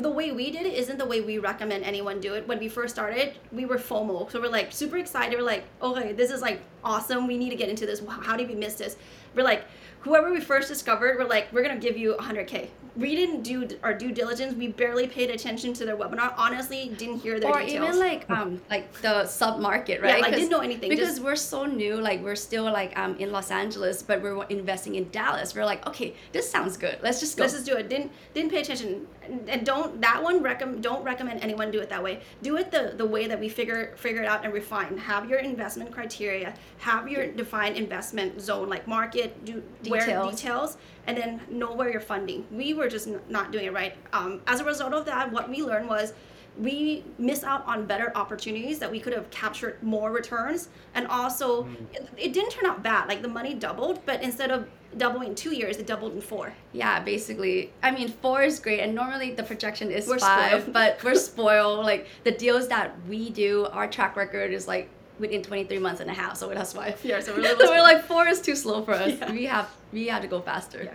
the 0.00 0.10
way 0.10 0.32
we 0.32 0.50
did 0.50 0.64
it 0.66 0.72
isn't 0.74 0.98
the 0.98 1.04
way 1.04 1.20
we 1.20 1.38
recommend 1.38 1.84
anyone 1.84 2.18
do 2.18 2.34
it. 2.34 2.48
When 2.48 2.58
we 2.58 2.68
first 2.68 2.94
started, 2.94 3.34
we 3.52 3.66
were 3.66 3.76
FOMO. 3.76 4.30
So 4.32 4.40
we're 4.40 4.48
like 4.48 4.72
super 4.72 4.96
excited. 4.96 5.38
We're 5.38 5.44
like, 5.44 5.64
okay, 5.82 6.12
this 6.12 6.30
is 6.30 6.40
like 6.40 6.62
awesome. 6.82 7.26
We 7.26 7.36
need 7.36 7.50
to 7.50 7.56
get 7.56 7.68
into 7.68 7.86
this. 7.86 8.02
How 8.08 8.36
did 8.36 8.48
we 8.48 8.54
miss 8.54 8.74
this? 8.74 8.96
We're 9.34 9.44
like, 9.44 9.64
whoever 10.00 10.32
we 10.32 10.40
first 10.40 10.68
discovered, 10.68 11.18
we're 11.18 11.28
like, 11.28 11.52
we're 11.52 11.62
going 11.62 11.78
to 11.78 11.86
give 11.86 11.96
you 11.98 12.16
100K. 12.18 12.68
We 12.94 13.16
didn't 13.16 13.42
do 13.42 13.68
our 13.82 13.94
due 13.94 14.12
diligence. 14.12 14.54
We 14.54 14.68
barely 14.68 15.06
paid 15.06 15.30
attention 15.30 15.72
to 15.74 15.86
their 15.86 15.96
webinar. 15.96 16.34
Honestly, 16.36 16.92
didn't 16.98 17.20
hear 17.20 17.40
their 17.40 17.50
or 17.50 17.60
details. 17.60 17.88
even 17.88 17.98
like 17.98 18.28
um 18.30 18.60
like 18.70 18.92
the 19.00 19.26
sub 19.26 19.60
market, 19.60 20.02
right? 20.02 20.16
Yeah, 20.18 20.22
like, 20.22 20.34
didn't 20.34 20.50
know 20.50 20.60
anything, 20.60 20.90
because 20.90 21.08
just- 21.08 21.22
we're 21.22 21.36
so 21.36 21.64
new. 21.64 21.96
Like 21.96 22.20
we're 22.22 22.36
still 22.36 22.64
like 22.64 22.96
um 22.98 23.16
in 23.16 23.32
Los 23.32 23.50
Angeles, 23.50 24.02
but 24.02 24.20
we're 24.22 24.44
investing 24.44 24.96
in 24.96 25.08
Dallas. 25.10 25.54
We're 25.54 25.64
like, 25.64 25.86
okay, 25.86 26.14
this 26.32 26.50
sounds 26.50 26.76
good. 26.76 26.98
Let's 27.02 27.20
just 27.20 27.36
go. 27.36 27.44
Let's 27.44 27.54
just 27.54 27.66
do 27.66 27.76
it. 27.76 27.88
Didn't 27.88 28.10
didn't 28.34 28.50
pay 28.50 28.60
attention, 28.60 29.06
and, 29.48 29.64
don't 29.66 30.00
that 30.00 30.22
one 30.22 30.42
recommend. 30.42 30.82
Don't 30.82 31.04
recommend 31.04 31.42
anyone 31.42 31.70
do 31.70 31.80
it 31.80 31.88
that 31.90 32.02
way. 32.02 32.20
Do 32.42 32.56
it 32.56 32.70
the 32.70 32.94
the 32.96 33.06
way 33.06 33.26
that 33.26 33.38
we 33.38 33.48
figure 33.48 33.94
figure 33.96 34.22
it 34.22 34.26
out 34.28 34.44
and 34.44 34.52
refine. 34.52 34.96
Have 34.98 35.28
your 35.28 35.38
investment 35.38 35.92
criteria. 35.92 36.54
have 36.78 37.08
your 37.08 37.26
defined 37.28 37.76
investment 37.76 38.40
zone, 38.40 38.68
like 38.68 38.86
market, 38.88 39.44
do 39.44 39.62
where 39.88 40.00
Details. 40.00 40.30
details, 40.40 40.76
and 41.06 41.16
then 41.16 41.40
know 41.48 41.72
where 41.72 41.90
you're 41.90 42.00
funding. 42.00 42.46
We 42.50 42.74
were 42.74 42.88
just 42.88 43.06
n- 43.08 43.20
not 43.28 43.52
doing 43.52 43.66
it 43.66 43.72
right. 43.72 43.94
Um, 44.12 44.40
as 44.46 44.60
a 44.60 44.64
result 44.64 44.92
of 44.92 45.04
that, 45.06 45.30
what 45.30 45.48
we 45.48 45.62
learned 45.62 45.88
was 45.88 46.12
we 46.58 47.04
miss 47.18 47.44
out 47.44 47.66
on 47.66 47.86
better 47.86 48.12
opportunities 48.14 48.78
that 48.78 48.90
we 48.90 49.00
could 49.00 49.12
have 49.12 49.28
captured 49.30 49.82
more 49.82 50.12
returns 50.12 50.68
and 50.94 51.06
also 51.06 51.64
mm. 51.64 51.76
it, 51.94 52.08
it 52.16 52.32
didn't 52.32 52.50
turn 52.50 52.66
out 52.66 52.82
bad 52.82 53.08
like 53.08 53.22
the 53.22 53.28
money 53.28 53.54
doubled 53.54 54.04
but 54.04 54.22
instead 54.22 54.50
of 54.50 54.68
doubling 54.98 55.30
in 55.30 55.34
two 55.34 55.54
years 55.54 55.76
it 55.78 55.86
doubled 55.86 56.12
in 56.12 56.20
four 56.20 56.52
Yeah, 56.72 57.00
basically. 57.00 57.72
I 57.82 57.90
mean, 57.90 58.08
four 58.08 58.42
is 58.42 58.60
great, 58.60 58.80
and 58.80 58.94
normally 58.94 59.32
the 59.32 59.42
projection 59.42 59.90
is 59.90 60.06
We're 60.06 60.18
five, 60.18 60.62
spoiled. 60.62 60.72
but 60.72 61.02
we're 61.04 61.14
spoiled. 61.14 61.84
Like 61.84 62.06
the 62.24 62.32
deals 62.32 62.68
that 62.68 62.94
we 63.08 63.30
do, 63.30 63.66
our 63.72 63.88
track 63.88 64.16
record 64.16 64.52
is 64.52 64.68
like 64.68 64.88
within 65.18 65.42
23 65.42 65.78
months 65.78 66.00
and 66.00 66.10
a 66.10 66.14
half. 66.14 66.36
So 66.36 66.48
that's 66.48 66.74
why. 66.74 66.94
Yeah, 67.02 67.20
so 67.20 67.32
we're 67.36 67.44
so 67.44 67.54
a 67.54 67.56
little 67.56 67.74
we're 67.74 67.82
like 67.82 68.04
four 68.04 68.26
is 68.26 68.40
too 68.40 68.56
slow 68.56 68.82
for 68.84 68.92
us. 68.92 69.12
Yeah. 69.20 69.32
We 69.32 69.44
have 69.46 69.68
we 69.92 70.06
have 70.08 70.22
to 70.22 70.28
go 70.28 70.40
faster. 70.40 70.82
Yeah. 70.84 70.94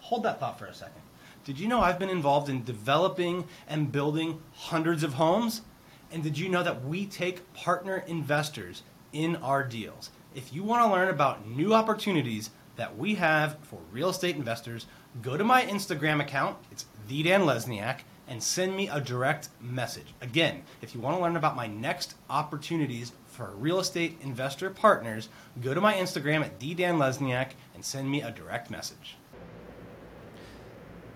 Hold 0.00 0.22
that 0.24 0.38
thought 0.40 0.58
for 0.58 0.66
a 0.66 0.74
second. 0.74 1.02
Did 1.46 1.60
you 1.60 1.68
know 1.68 1.80
I've 1.80 2.00
been 2.00 2.10
involved 2.10 2.48
in 2.48 2.64
developing 2.64 3.46
and 3.68 3.92
building 3.92 4.42
hundreds 4.52 5.04
of 5.04 5.14
homes? 5.14 5.62
And 6.10 6.20
did 6.20 6.36
you 6.36 6.48
know 6.48 6.64
that 6.64 6.84
we 6.84 7.06
take 7.06 7.52
partner 7.54 8.02
investors 8.08 8.82
in 9.12 9.36
our 9.36 9.62
deals? 9.62 10.10
If 10.34 10.52
you 10.52 10.64
want 10.64 10.82
to 10.82 10.90
learn 10.90 11.06
about 11.06 11.46
new 11.46 11.72
opportunities 11.72 12.50
that 12.74 12.98
we 12.98 13.14
have 13.14 13.58
for 13.62 13.78
real 13.92 14.08
estate 14.08 14.34
investors, 14.34 14.86
go 15.22 15.36
to 15.36 15.44
my 15.44 15.62
Instagram 15.62 16.20
account. 16.20 16.56
It's 16.72 16.86
the 17.06 17.22
Dan 17.22 17.42
Lesniak 17.42 18.00
and 18.26 18.42
send 18.42 18.74
me 18.74 18.88
a 18.88 19.00
direct 19.00 19.48
message. 19.60 20.14
Again, 20.20 20.64
if 20.82 20.96
you 20.96 21.00
want 21.00 21.16
to 21.16 21.22
learn 21.22 21.36
about 21.36 21.54
my 21.54 21.68
next 21.68 22.16
opportunities 22.28 23.12
for 23.26 23.52
real 23.54 23.78
estate 23.78 24.18
investor 24.20 24.68
partners, 24.68 25.28
go 25.62 25.74
to 25.74 25.80
my 25.80 25.94
Instagram 25.94 26.40
at 26.40 26.58
the 26.58 26.74
Dan 26.74 26.98
Lesniak 26.98 27.50
and 27.72 27.84
send 27.84 28.10
me 28.10 28.20
a 28.20 28.32
direct 28.32 28.68
message. 28.68 29.16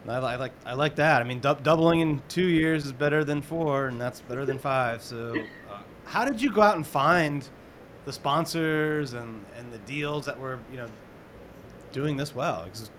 I, 0.09 0.15
I 0.17 0.37
like 0.37 0.53
I 0.65 0.75
like 0.75 0.97
that. 0.97 1.21
I 1.21 1.25
mean, 1.25 1.41
dou- 1.41 1.59
doubling 1.63 2.01
in 2.01 2.23
two 2.29 2.47
years 2.47 2.87
is 2.87 2.93
better 2.93 3.25
than 3.25 3.43
four, 3.43 3.87
and 3.87 4.01
that's 4.01 4.21
better 4.21 4.45
than 4.47 4.59
five. 4.59 5.03
So, 5.03 5.35
uh, 5.71 5.79
how 6.05 6.25
did 6.25 6.41
you 6.41 6.53
go 6.53 6.63
out 6.63 6.77
and 6.77 6.87
find 6.87 7.49
the 8.07 8.13
sponsors 8.13 9.13
and, 9.13 9.45
and 9.57 9.73
the 9.73 9.79
deals 9.79 10.27
that 10.27 10.39
were 10.39 10.59
you 10.71 10.79
know 10.79 10.89
doing 11.93 12.17
this 12.17 12.35
well? 12.35 12.65
Because 12.65 12.91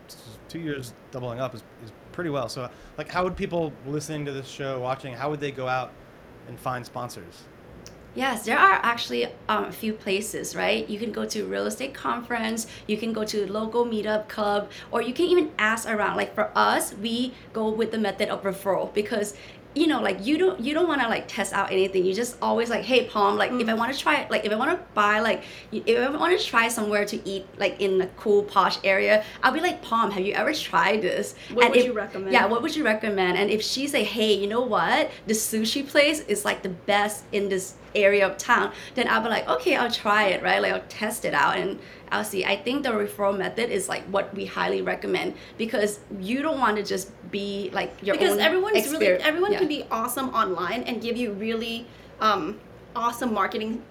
two 0.48 0.60
years 0.60 0.94
doubling 1.12 1.40
up 1.40 1.56
is, 1.56 1.64
is 1.84 1.92
pretty 2.12 2.30
well. 2.30 2.50
So, 2.50 2.70
like, 2.98 3.10
how 3.10 3.24
would 3.24 3.36
people 3.36 3.74
listening 3.86 4.26
to 4.26 4.32
this 4.32 4.48
show, 4.48 4.80
watching, 4.80 5.14
how 5.14 5.30
would 5.30 5.40
they 5.40 5.52
go 5.52 5.68
out 5.68 5.92
and 6.48 6.60
find 6.60 6.86
sponsors? 6.86 7.44
Yes, 8.14 8.44
there 8.44 8.60
are 8.60 8.74
actually 8.84 9.28
um, 9.48 9.66
a 9.66 9.72
few 9.72 9.94
places, 9.94 10.54
right? 10.54 10.90
You 10.90 11.00
can 11.00 11.14
go 11.14 11.24
to 11.28 11.46
real 11.46 11.66
estate 11.66 11.94
conference, 11.94 12.68
you 12.86 12.98
can 12.98 13.14
go 13.14 13.24
to 13.24 13.50
local 13.50 13.86
meetup 13.86 14.28
club, 14.28 14.70
or 14.92 15.02
you 15.02 15.14
can 15.14 15.28
even 15.28 15.52
ask 15.58 15.88
around. 15.88 16.18
Like 16.18 16.36
for 16.36 16.52
us, 16.54 16.94
we 16.94 17.34
go 17.54 17.70
with 17.70 17.92
the 17.92 17.98
method 17.98 18.28
of 18.28 18.44
referral 18.44 18.94
because 18.94 19.34
you 19.74 19.88
know 19.88 20.02
like 20.02 20.26
you 20.26 20.38
don't 20.38 20.60
you 20.60 20.74
don't 20.74 20.88
want 20.88 21.02
to 21.02 21.08
like 21.08 21.28
test 21.28 21.54
out 21.54 21.72
anything. 21.72 22.06
You 22.06 22.14
just 22.14 22.38
always 22.42 22.70
like 22.70 22.84
hey 22.84 23.06
palm 23.06 23.38
like 23.38 23.52
if 23.52 23.68
i 23.68 23.72
mm. 23.72 23.78
want 23.78 23.94
to 23.94 24.00
try 24.00 24.28
like 24.30 24.46
if 24.46 24.52
i 24.52 24.56
want 24.56 24.72
to 24.72 24.86
buy 24.94 25.20
like 25.20 25.44
if 25.72 25.98
i 25.98 26.10
want 26.10 26.38
to 26.38 26.46
try 26.46 26.68
somewhere 26.68 27.06
to 27.06 27.30
eat 27.30 27.46
like 27.58 27.80
in 27.80 28.02
a 28.02 28.08
cool 28.18 28.44
posh 28.44 28.78
area 28.84 29.24
i'll 29.44 29.52
be 29.54 29.62
like 29.62 29.82
palm 29.82 30.12
have 30.12 30.26
you 30.26 30.34
ever 30.34 30.54
tried 30.54 31.02
this 31.02 31.36
What 31.54 31.66
And 31.66 31.72
would 31.72 31.80
if- 31.80 31.86
you 31.86 31.94
recommend? 31.94 32.34
yeah 32.34 32.46
what 32.48 32.62
would 32.62 32.76
you 32.76 32.84
recommend? 32.84 33.38
And 33.38 33.50
if 33.50 33.62
she 33.62 33.88
say 33.88 34.04
hey 34.04 34.34
you 34.34 34.48
know 34.48 34.62
what? 34.62 35.12
The 35.28 35.34
sushi 35.34 35.88
place 35.88 36.20
is 36.22 36.44
like 36.44 36.64
the 36.64 36.70
best 36.70 37.24
in 37.32 37.50
this 37.50 37.76
area 37.94 38.26
of 38.26 38.38
town 38.38 38.72
then 38.96 39.08
i'll 39.10 39.22
be 39.22 39.28
like 39.30 39.48
okay 39.50 39.76
i'll 39.76 39.92
try 39.92 40.28
it 40.28 40.42
right? 40.44 40.62
Like 40.62 40.74
i'll 40.74 40.84
test 40.88 41.26
it 41.26 41.34
out 41.34 41.58
and 41.58 41.80
i'll 42.12 42.24
see 42.24 42.46
i 42.46 42.56
think 42.56 42.84
the 42.84 42.90
referral 42.90 43.38
method 43.38 43.70
is 43.70 43.90
like 43.90 44.04
what 44.06 44.34
we 44.34 44.46
highly 44.46 44.82
recommend 44.82 45.34
because 45.58 46.00
you 46.20 46.42
don't 46.42 46.60
want 46.60 46.78
to 46.78 46.84
just 46.84 47.10
be 47.32 47.70
like 47.74 47.94
your 48.02 48.16
because 48.16 48.34
own 48.34 48.40
everyone's 48.40 48.92
really 48.92 49.08
everyone 49.08 49.52
yeah. 49.52 49.60
can 49.60 49.68
be 49.68 49.84
awesome 49.92 50.30
online 50.30 50.84
and 50.84 51.02
give 51.02 51.18
you 51.18 51.32
really 51.34 51.88
um, 52.20 52.60
awesome 52.96 53.34
marketing 53.34 53.82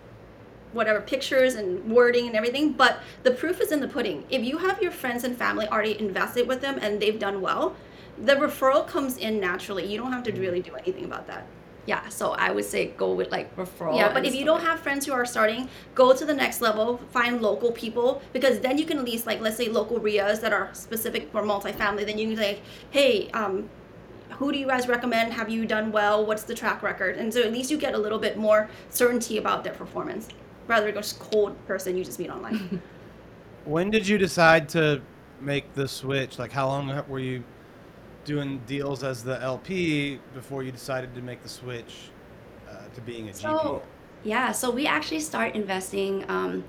whatever 0.72 1.00
pictures 1.00 1.54
and 1.54 1.84
wording 1.90 2.26
and 2.26 2.36
everything 2.36 2.72
but 2.72 3.00
the 3.22 3.30
proof 3.30 3.60
is 3.60 3.72
in 3.72 3.80
the 3.80 3.88
pudding. 3.88 4.24
If 4.30 4.44
you 4.44 4.58
have 4.58 4.80
your 4.80 4.92
friends 4.92 5.24
and 5.24 5.36
family 5.36 5.66
already 5.66 5.98
invested 5.98 6.46
with 6.46 6.60
them 6.60 6.78
and 6.80 7.00
they've 7.00 7.18
done 7.18 7.40
well 7.40 7.74
the 8.22 8.34
referral 8.34 8.86
comes 8.86 9.16
in 9.16 9.40
naturally. 9.40 9.90
You 9.90 9.98
don't 9.98 10.12
have 10.12 10.22
to 10.24 10.32
really 10.32 10.60
do 10.60 10.74
anything 10.74 11.04
about 11.04 11.26
that 11.26 11.46
yeah 11.86 12.08
so 12.08 12.32
i 12.32 12.50
would 12.50 12.64
say 12.64 12.88
go 12.96 13.12
with 13.12 13.30
like 13.30 13.54
referral 13.56 13.96
yeah, 13.96 14.12
but 14.12 14.24
if 14.24 14.34
you 14.34 14.44
don't 14.44 14.58
like- 14.58 14.66
have 14.66 14.80
friends 14.80 15.06
who 15.06 15.12
are 15.12 15.24
starting, 15.24 15.68
go 15.94 16.14
to 16.14 16.24
the 16.24 16.34
next 16.34 16.60
level, 16.60 16.98
find 17.10 17.40
local 17.40 17.72
people 17.72 18.22
because 18.32 18.60
then 18.60 18.78
you 18.78 18.84
can 18.84 18.98
at 18.98 19.04
least 19.04 19.26
like 19.26 19.40
let's 19.40 19.56
say 19.56 19.68
local 19.68 19.98
RIAs 19.98 20.40
that 20.40 20.52
are 20.52 20.70
specific 20.72 21.30
for 21.32 21.42
multifamily. 21.42 22.06
Then 22.06 22.18
you 22.18 22.28
can 22.28 22.36
say, 22.36 22.60
hey, 22.90 23.30
um, 23.30 23.68
who 24.30 24.52
do 24.52 24.58
you 24.58 24.66
guys 24.66 24.88
recommend? 24.88 25.32
Have 25.32 25.48
you 25.50 25.66
done 25.66 25.92
well? 25.92 26.24
What's 26.24 26.44
the 26.44 26.54
track 26.54 26.82
record? 26.82 27.16
And 27.16 27.32
so 27.32 27.42
at 27.42 27.52
least 27.52 27.70
you 27.70 27.76
get 27.76 27.94
a 27.94 27.98
little 27.98 28.18
bit 28.18 28.36
more 28.36 28.68
certainty 28.88 29.38
about 29.38 29.64
their 29.64 29.74
performance 29.74 30.28
rather 30.66 30.86
than 30.86 30.94
just 30.94 31.18
cold 31.18 31.54
person 31.66 31.96
you 31.96 32.04
just 32.04 32.18
meet 32.18 32.30
online. 32.30 32.80
When 33.66 33.90
did 33.90 34.08
you 34.08 34.16
decide 34.16 34.70
to 34.70 35.02
make 35.38 35.74
the 35.74 35.86
switch? 35.86 36.38
Like, 36.38 36.50
how 36.50 36.66
long 36.68 37.04
were 37.08 37.18
you 37.18 37.44
doing 38.24 38.60
deals 38.66 39.02
as 39.02 39.22
the 39.22 39.40
LP 39.42 40.18
before 40.34 40.62
you 40.62 40.72
decided 40.72 41.14
to 41.14 41.22
make 41.22 41.42
the 41.42 41.48
switch 41.48 42.10
uh, 42.68 42.76
to 42.94 43.00
being 43.00 43.28
a 43.28 43.32
GP? 43.32 43.40
So 43.40 43.82
yeah, 44.22 44.52
so 44.52 44.70
we 44.70 44.86
actually 44.86 45.20
start 45.20 45.54
investing. 45.54 46.24
Um, 46.28 46.64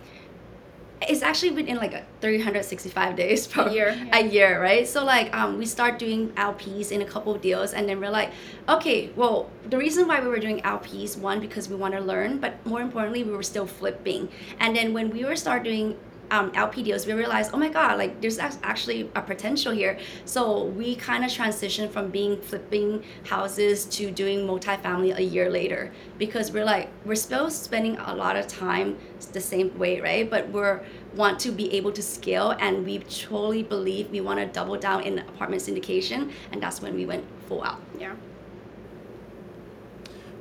it's 1.01 1.23
actually 1.23 1.51
within 1.51 1.77
like 1.77 1.93
a 1.93 2.05
365 2.21 3.15
days 3.15 3.47
per 3.47 3.67
A 3.67 3.73
year, 3.73 3.89
yeah. 4.05 4.17
a 4.17 4.27
year, 4.27 4.61
right? 4.61 4.87
So 4.87 5.03
like 5.03 5.35
um, 5.35 5.57
we 5.57 5.65
start 5.65 5.97
doing 5.97 6.29
LPs 6.33 6.91
in 6.91 7.01
a 7.01 7.05
couple 7.05 7.33
of 7.33 7.41
deals, 7.41 7.73
and 7.73 7.89
then 7.89 7.99
we're 7.99 8.11
like, 8.11 8.31
okay, 8.69 9.09
well, 9.15 9.49
the 9.69 9.77
reason 9.77 10.07
why 10.07 10.21
we 10.21 10.27
were 10.27 10.39
doing 10.39 10.61
LPs, 10.61 11.17
one 11.17 11.39
because 11.39 11.67
we 11.67 11.75
want 11.75 11.95
to 11.95 11.99
learn, 11.99 12.37
but 12.37 12.63
more 12.65 12.81
importantly, 12.81 13.23
we 13.23 13.31
were 13.31 13.43
still 13.43 13.65
flipping. 13.65 14.29
And 14.59 14.75
then 14.75 14.93
when 14.93 15.09
we 15.09 15.25
were 15.25 15.35
start 15.35 15.63
doing 15.63 15.97
um, 16.31 16.51
LP 16.55 16.81
deals, 16.81 17.05
we 17.05 17.13
realized, 17.13 17.51
oh 17.53 17.57
my 17.57 17.69
God, 17.69 17.97
like 17.97 18.21
there's 18.21 18.39
actually 18.39 19.11
a 19.15 19.21
potential 19.21 19.71
here. 19.71 19.99
So 20.25 20.65
we 20.65 20.95
kind 20.95 21.23
of 21.23 21.29
transitioned 21.29 21.91
from 21.91 22.09
being 22.09 22.41
flipping 22.41 23.03
houses 23.25 23.85
to 23.97 24.09
doing 24.09 24.47
multifamily 24.47 25.17
a 25.17 25.23
year 25.23 25.49
later 25.51 25.91
because 26.17 26.51
we're 26.51 26.65
like, 26.65 26.89
we're 27.05 27.15
still 27.15 27.51
spending 27.51 27.97
a 27.97 28.15
lot 28.15 28.37
of 28.37 28.47
time 28.47 28.97
the 29.33 29.41
same 29.41 29.77
way, 29.77 29.99
right? 30.01 30.29
But 30.29 30.49
we're 30.49 30.83
want 31.15 31.39
to 31.41 31.51
be 31.51 31.71
able 31.73 31.91
to 31.91 32.01
scale 32.01 32.55
and 32.59 32.85
we 32.85 32.99
truly 32.99 33.63
believe 33.63 34.09
we 34.09 34.21
want 34.21 34.39
to 34.39 34.45
double 34.45 34.77
down 34.77 35.03
in 35.03 35.19
apartment 35.19 35.61
syndication 35.61 36.31
and 36.53 36.63
that's 36.63 36.81
when 36.81 36.95
we 36.95 37.05
went 37.05 37.25
full 37.47 37.61
out. 37.63 37.81
yeah. 37.99 38.15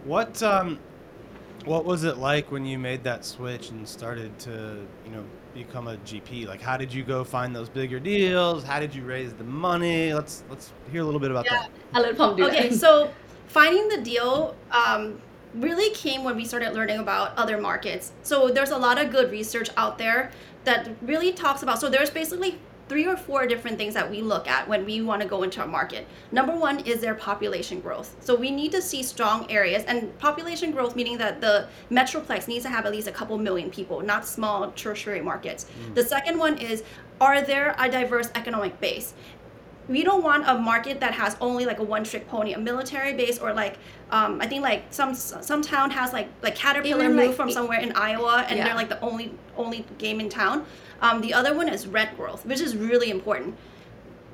What 0.04 0.42
um, 0.42 0.78
what 1.64 1.84
was 1.84 2.04
it 2.04 2.16
like 2.16 2.50
when 2.50 2.64
you 2.64 2.78
made 2.78 3.04
that 3.04 3.24
switch 3.24 3.70
and 3.70 3.86
started 3.86 4.38
to, 4.40 4.86
you 5.04 5.10
know, 5.10 5.24
become 5.54 5.88
a 5.88 5.96
GP? 5.98 6.46
Like, 6.46 6.60
how 6.60 6.76
did 6.76 6.92
you 6.92 7.02
go 7.02 7.24
find 7.24 7.54
those 7.54 7.68
bigger 7.68 7.98
deals? 8.00 8.64
How 8.64 8.80
did 8.80 8.94
you 8.94 9.02
raise 9.04 9.32
the 9.34 9.44
money? 9.44 10.12
Let's 10.12 10.44
let's 10.48 10.72
hear 10.90 11.02
a 11.02 11.04
little 11.04 11.20
bit 11.20 11.30
about 11.30 11.44
Yeah. 11.46 11.62
that. 11.62 11.70
I 11.94 12.00
let 12.00 12.16
Palm 12.16 12.36
do 12.36 12.46
okay, 12.46 12.68
that. 12.68 12.78
so 12.78 13.10
finding 13.48 13.88
the 13.88 13.98
deal 14.02 14.54
um, 14.70 15.20
really 15.54 15.90
came 15.94 16.22
when 16.24 16.36
we 16.36 16.44
started 16.44 16.72
learning 16.72 16.98
about 16.98 17.36
other 17.36 17.60
markets. 17.60 18.12
So 18.22 18.48
there's 18.48 18.70
a 18.70 18.78
lot 18.78 19.00
of 19.00 19.10
good 19.10 19.30
research 19.30 19.68
out 19.76 19.98
there 19.98 20.30
that 20.64 20.88
really 21.02 21.32
talks 21.32 21.62
about. 21.62 21.80
So 21.80 21.88
there's 21.88 22.10
basically 22.10 22.58
three 22.90 23.06
or 23.06 23.16
four 23.16 23.46
different 23.46 23.78
things 23.78 23.94
that 23.94 24.10
we 24.10 24.20
look 24.20 24.48
at 24.48 24.66
when 24.66 24.84
we 24.84 25.00
want 25.00 25.22
to 25.22 25.28
go 25.28 25.44
into 25.44 25.62
a 25.62 25.66
market. 25.66 26.08
Number 26.32 26.56
one 26.56 26.80
is 26.80 27.00
their 27.00 27.14
population 27.14 27.80
growth. 27.80 28.16
So 28.18 28.34
we 28.34 28.50
need 28.50 28.72
to 28.72 28.82
see 28.82 29.04
strong 29.04 29.48
areas 29.48 29.84
and 29.84 30.18
population 30.18 30.72
growth 30.72 30.96
meaning 30.96 31.16
that 31.18 31.40
the 31.40 31.68
metroplex 31.88 32.48
needs 32.48 32.64
to 32.64 32.68
have 32.68 32.86
at 32.86 32.90
least 32.90 33.06
a 33.06 33.12
couple 33.12 33.38
million 33.38 33.70
people, 33.70 34.00
not 34.00 34.26
small 34.26 34.72
tertiary 34.72 35.20
markets. 35.20 35.66
Mm. 35.66 35.94
The 35.94 36.02
second 36.02 36.36
one 36.36 36.58
is 36.58 36.82
are 37.20 37.42
there 37.42 37.76
a 37.78 37.88
diverse 37.88 38.28
economic 38.34 38.80
base? 38.80 39.14
We 39.90 40.04
don't 40.04 40.22
want 40.22 40.48
a 40.48 40.54
market 40.56 41.00
that 41.00 41.12
has 41.14 41.36
only 41.40 41.66
like 41.66 41.80
a 41.80 41.82
one 41.82 42.04
trick 42.04 42.28
pony, 42.28 42.52
a 42.52 42.58
military 42.58 43.12
base 43.12 43.38
or 43.38 43.52
like 43.52 43.76
um, 44.12 44.40
I 44.40 44.46
think 44.46 44.62
like 44.62 44.84
some 44.90 45.14
some 45.14 45.62
town 45.62 45.90
has 45.90 46.12
like 46.12 46.28
like 46.42 46.54
Caterpillar 46.54 47.08
moved 47.08 47.28
like, 47.28 47.36
from 47.36 47.50
somewhere 47.50 47.80
in 47.80 47.90
Iowa 47.92 48.46
and 48.48 48.56
Yeah. 48.56 48.66
they're 48.66 48.76
like 48.76 48.88
the 48.88 49.00
only 49.00 49.32
only 49.56 49.84
game 49.98 50.20
in 50.20 50.28
town. 50.28 50.64
Um, 51.02 51.20
the 51.20 51.34
other 51.34 51.54
one 51.54 51.68
is 51.68 51.88
rent 51.88 52.16
growth, 52.16 52.46
which 52.46 52.60
is 52.60 52.76
really 52.76 53.10
important. 53.10 53.56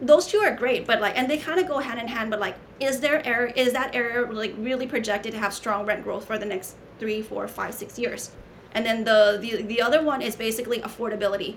Those 0.02 0.26
two 0.26 0.38
are 0.38 0.54
great, 0.54 0.86
but 0.86 1.00
like 1.00 1.16
and 1.16 1.28
they 1.30 1.38
kind 1.38 1.58
of 1.58 1.66
go 1.66 1.78
hand 1.78 1.98
in 1.98 2.08
hand. 2.08 2.30
But 2.30 2.38
like, 2.38 2.56
is 2.78 3.00
there 3.00 3.26
area 3.26 3.54
is 3.56 3.72
that 3.72 3.94
area 3.94 4.30
like 4.30 4.54
really 4.58 4.86
projected 4.86 5.32
to 5.32 5.38
have 5.38 5.54
strong 5.54 5.86
rent 5.86 6.04
growth 6.04 6.26
for 6.26 6.36
the 6.36 6.44
next 6.44 6.76
three, 6.98 7.22
four, 7.22 7.48
five, 7.48 7.72
six 7.72 7.98
years? 7.98 8.30
And 8.75 8.84
then 8.84 9.04
the 9.04 9.38
the, 9.40 9.62
the 9.62 9.80
other 9.80 10.02
one 10.02 10.20
is 10.20 10.36
basically 10.36 10.80
affordability 10.80 11.56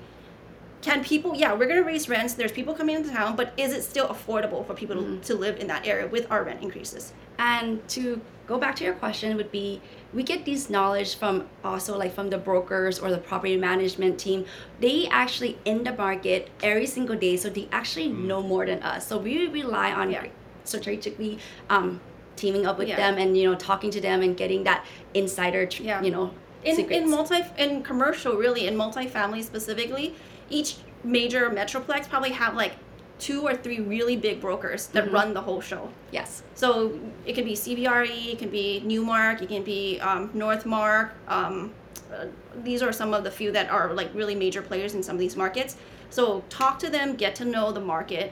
can 0.81 1.03
people 1.03 1.35
yeah 1.35 1.51
we're 1.53 1.67
going 1.67 1.81
to 1.81 1.87
raise 1.87 2.07
rents 2.09 2.33
there's 2.35 2.51
people 2.51 2.73
coming 2.73 2.95
into 2.95 3.09
town 3.09 3.35
but 3.35 3.53
is 3.57 3.73
it 3.73 3.83
still 3.83 4.07
affordable 4.07 4.65
for 4.65 4.73
people 4.73 4.95
Mm-hmm. 4.95 5.19
to, 5.21 5.33
to 5.33 5.35
live 5.35 5.59
in 5.59 5.67
that 5.67 5.85
area 5.85 6.07
with 6.07 6.25
our 6.31 6.43
rent 6.43 6.61
increases 6.61 7.13
And 7.37 7.87
to 7.95 8.19
go 8.47 8.57
back 8.57 8.75
to 8.77 8.83
your 8.83 8.93
question 8.95 9.37
would 9.37 9.51
be 9.51 9.81
we 10.13 10.23
get 10.23 10.43
these 10.43 10.69
knowledge 10.69 11.15
from 11.19 11.47
also 11.63 11.97
like 11.97 12.13
from 12.15 12.29
the 12.29 12.37
brokers 12.37 12.99
or 12.99 13.11
the 13.11 13.17
property 13.29 13.55
management 13.55 14.17
team. 14.19 14.43
They 14.81 15.07
actually 15.07 15.53
in 15.65 15.83
the 15.83 15.93
market 15.93 16.49
every 16.63 16.87
single 16.87 17.15
day, 17.15 17.37
so 17.37 17.47
they 17.49 17.67
actually 17.71 18.09
know 18.09 18.41
more 18.41 18.65
than 18.65 18.79
us. 18.81 19.05
So 19.07 19.19
we 19.19 19.47
rely 19.47 19.89
on 19.93 20.09
Yeah. 20.11 20.25
strategically 20.65 21.37
um, 21.69 22.01
teaming 22.35 22.65
up 22.65 22.77
with 22.79 22.87
Yeah. 22.89 22.97
them 23.03 23.17
and 23.21 23.37
you 23.37 23.45
know 23.49 23.55
talking 23.55 23.91
to 23.97 24.01
them 24.01 24.21
and 24.25 24.35
getting 24.35 24.63
that 24.69 24.83
insider 25.13 25.65
tr- 25.67 25.83
Yeah. 25.83 26.01
you 26.05 26.11
know 26.15 26.25
in, 26.63 26.75
secrets. 26.75 26.97
in 26.99 27.09
multi 27.15 27.39
in 27.57 27.83
commercial 27.83 28.33
really 28.43 28.63
in 28.67 28.75
multifamily 28.75 29.43
specifically 29.43 30.07
each 30.49 30.77
major 31.03 31.49
metroplex 31.49 32.07
probably 32.09 32.31
have 32.31 32.55
like 32.55 32.73
two 33.19 33.41
or 33.45 33.53
three 33.55 33.79
really 33.81 34.15
big 34.15 34.39
brokers 34.39 34.87
that 34.87 35.05
Mhm. 35.05 35.13
run 35.13 35.33
the 35.33 35.41
whole 35.41 35.59
show 35.61 35.89
yes. 36.11 36.41
so 36.55 36.97
it 37.25 37.33
can 37.33 37.43
be 37.45 37.53
cbre 37.53 38.07
it 38.33 38.39
can 38.39 38.49
be 38.49 38.81
newmark 38.85 39.41
it 39.41 39.49
can 39.49 39.63
be 39.63 39.99
um, 39.99 40.29
Northmarq 40.29 41.09
um, 41.27 41.73
uh, 42.13 42.25
these 42.63 42.81
are 42.81 42.91
some 42.93 43.13
of 43.13 43.23
the 43.23 43.31
few 43.31 43.51
that 43.51 43.69
are 43.69 43.93
like 43.93 44.09
really 44.13 44.35
major 44.35 44.61
players 44.61 44.93
in 44.95 45.03
some 45.03 45.15
of 45.15 45.19
these 45.19 45.35
markets 45.35 45.75
so 46.09 46.43
talk 46.49 46.79
to 46.79 46.89
them 46.89 47.15
get 47.15 47.35
to 47.35 47.45
know 47.45 47.71
the 47.71 47.79
market 47.81 48.31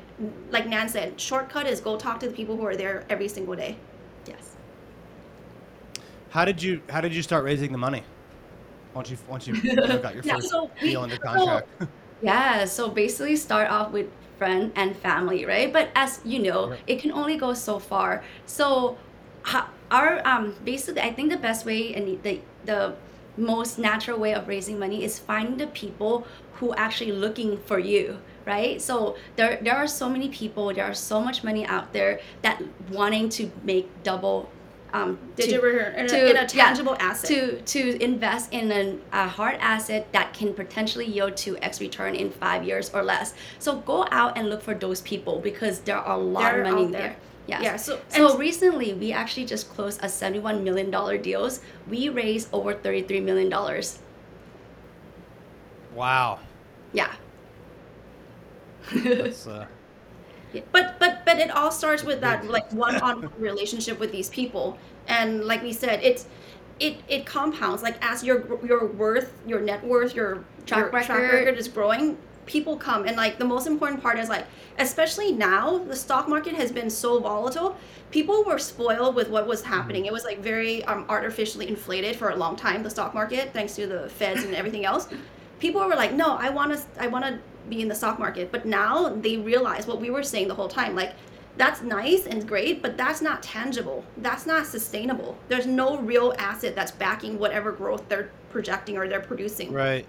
like 0.51 0.67
nan 0.67 0.88
said 0.89 1.19
shortcut 1.19 1.67
is 1.67 1.79
go 1.81 1.95
talk 1.97 2.19
to 2.19 2.27
the 2.27 2.33
people 2.33 2.55
who 2.57 2.65
are 2.65 2.75
there 2.75 3.03
every 3.09 3.27
single 3.27 3.55
day 3.55 3.75
Yes. 4.25 4.55
How 6.29 6.43
did 6.45 6.62
you 6.62 6.81
How 6.89 7.01
did 7.01 7.13
you 7.13 7.21
start 7.24 7.43
raising 7.45 7.71
the 7.71 7.77
money? 7.77 8.03
Once 8.93 9.09
you 9.09 9.17
Once 9.29 9.47
you, 9.47 9.53
you 9.55 9.75
know, 9.75 9.97
got 10.00 10.13
your 10.15 10.24
Yeah, 10.29 10.36
first 10.36 10.50
so 10.50 10.69
we- 10.81 10.89
deal 10.89 11.01
under 11.01 11.15
so- 11.15 11.21
contract. 11.21 11.67
Yeah, 12.21 12.65
so 12.65 12.89
basically 12.89 13.36
start 13.36 13.69
off 13.69 13.91
with 13.91 14.07
friend 14.38 14.71
and 14.75 14.95
family, 14.97 15.45
right? 15.45 15.71
But 15.71 15.89
as 15.95 16.19
you 16.24 16.39
know, 16.39 16.74
it 16.88 17.00
can 17.00 17.12
only 17.12 17.38
go 17.38 17.53
so 17.53 17.79
far. 17.79 18.24
So 18.45 18.97
our 19.91 20.25
um 20.27 20.55
basically 20.65 21.01
I 21.01 21.13
think 21.13 21.31
the 21.31 21.38
best 21.38 21.65
way 21.65 21.93
and 21.95 22.21
the 22.24 22.41
the 22.65 22.95
most 23.38 23.77
natural 23.79 24.19
way 24.19 24.33
of 24.33 24.47
raising 24.47 24.79
money 24.79 25.03
is 25.03 25.19
finding 25.19 25.57
the 25.57 25.67
people 25.67 26.27
who 26.53 26.74
actually 26.75 27.12
looking 27.12 27.57
for 27.57 27.79
you 27.79 28.17
right 28.45 28.81
so 28.81 29.15
there 29.36 29.59
there 29.62 29.75
are 29.75 29.88
so 29.88 30.09
many 30.09 30.27
people 30.27 30.74
there 30.74 30.83
are 30.86 30.93
so 30.93 31.21
much 31.21 31.43
money 31.43 31.63
out 31.65 31.93
there 31.93 32.19
that 32.41 32.62
wanting 32.91 33.29
to 33.29 33.51
make 33.63 33.88
double 34.03 34.50
um 35.01 35.17
to- 35.35 35.41
digital 35.43 35.63
return 35.63 35.95
in, 35.95 36.07
to- 36.07 36.15
a, 36.15 36.29
in 36.31 36.37
a 36.37 36.41
yeah, 36.41 36.45
tangible 36.47 36.95
asset 36.99 37.27
to 37.29 37.61
to 37.61 38.03
invest 38.03 38.51
in 38.53 38.71
an, 38.71 39.01
a 39.13 39.27
hard 39.27 39.55
asset 39.59 40.11
that 40.11 40.33
can 40.33 40.53
potentially 40.53 41.05
yield 41.05 41.35
to 41.37 41.57
X 41.57 41.79
return 41.81 42.15
in 42.15 42.29
five 42.31 42.63
years 42.63 42.89
or 42.93 43.03
less. 43.03 43.33
So 43.59 43.77
go 43.77 44.07
out 44.11 44.37
and 44.37 44.49
look 44.49 44.61
for 44.61 44.73
those 44.73 45.01
people 45.01 45.39
because 45.39 45.79
there 45.81 45.97
are 45.97 46.15
a 46.15 46.21
lot 46.21 46.51
They're 46.51 46.63
of 46.63 46.71
money 46.73 46.85
out 46.85 46.91
there. 46.91 47.01
there. 47.01 47.15
Yes. 47.47 47.61
Yeah, 47.63 47.75
so- 47.77 47.99
so 48.09 48.37
recently 48.37 48.93
we 48.93 49.13
actually 49.13 49.45
just 49.45 49.69
closed 49.73 49.99
a 50.03 50.09
seventy-one 50.09 50.63
million 50.63 50.91
dollar 50.91 51.17
deals. 51.17 51.61
We 51.89 52.09
raised 52.09 52.49
over 52.51 52.73
thirty-three 52.73 53.21
million 53.21 53.49
dollars. 53.49 53.99
wow. 55.95 56.39
Yeah. 56.93 57.11
That's, 58.93 59.47
uh, 59.47 59.65
but 60.71 60.99
but 60.99 61.25
but 61.25 61.39
it 61.39 61.51
all 61.51 61.71
starts 61.71 62.03
with 62.03 62.21
that 62.21 62.45
like 62.45 62.71
one-on-one 62.71 63.31
relationship 63.39 63.99
with 63.99 64.11
these 64.11 64.29
people. 64.29 64.77
And 65.07 65.45
like 65.45 65.63
we 65.63 65.73
said 65.73 66.01
it's 66.03 66.27
it 66.79 66.97
it 67.07 67.25
compounds. 67.25 67.83
Like 67.83 67.97
as 68.01 68.23
your 68.23 68.63
your 68.65 68.85
worth 68.87 69.33
your 69.45 69.61
net 69.61 69.83
worth 69.83 70.15
your 70.15 70.43
Track 70.65 70.79
your 70.79 70.89
track 70.89 71.09
record. 71.09 71.33
record 71.33 71.57
is 71.57 71.67
growing 71.67 72.17
people 72.45 72.77
come. 72.77 73.05
And 73.05 73.17
like 73.17 73.37
the 73.37 73.45
most 73.45 73.67
important 73.67 74.01
part 74.01 74.19
is 74.19 74.29
like 74.29 74.45
especially 74.79 75.31
now 75.31 75.79
the 75.79 75.95
stock 75.95 76.27
market 76.29 76.53
has 76.53 76.71
been 76.71 76.89
so 76.89 77.19
volatile 77.19 77.77
people 78.11 78.43
were 78.45 78.57
spoiled 78.57 79.15
with 79.15 79.29
what 79.29 79.45
was 79.47 79.61
happening. 79.61 80.05
It 80.05 80.13
was 80.13 80.23
like 80.23 80.39
very 80.39 80.83
um, 80.85 81.05
artificially 81.09 81.67
inflated 81.67 82.15
for 82.15 82.29
a 82.29 82.35
long 82.35 82.55
time 82.55 82.83
the 82.83 82.89
stock 82.89 83.13
market 83.13 83.51
thanks 83.53 83.75
to 83.75 83.87
the 83.87 84.09
feds 84.09 84.43
and 84.43 84.55
everything 84.55 84.85
else. 84.85 85.07
People 85.59 85.81
were 85.83 85.95
like 85.95 86.13
no 86.13 86.35
i 86.37 86.51
want 86.51 86.71
to 86.71 86.79
i 87.01 87.07
want 87.07 87.25
to 87.25 87.39
be 87.69 87.81
in 87.81 87.88
the 87.88 87.95
stock 87.95 88.19
market 88.19 88.51
but 88.51 88.65
now 88.65 89.09
they 89.09 89.38
realize 89.38 89.88
what 89.88 90.00
we 90.00 90.09
were 90.09 90.24
saying 90.24 90.47
the 90.47 90.55
whole 90.55 90.67
time 90.67 90.95
like 90.95 91.13
that's 91.57 91.81
nice 91.81 92.27
and 92.27 92.47
great 92.47 92.81
but 92.81 92.97
that's 92.97 93.21
not 93.21 93.41
tangible 93.41 94.05
that's 94.17 94.45
not 94.45 94.65
sustainable 94.65 95.38
there's 95.47 95.65
no 95.65 96.00
real 96.00 96.33
asset 96.38 96.75
that's 96.75 96.91
backing 96.91 97.39
whatever 97.39 97.71
growth 97.71 98.07
they're 98.09 98.29
projecting 98.51 98.97
or 98.97 99.07
they're 99.07 99.19
producing 99.19 99.71
right. 99.71 100.05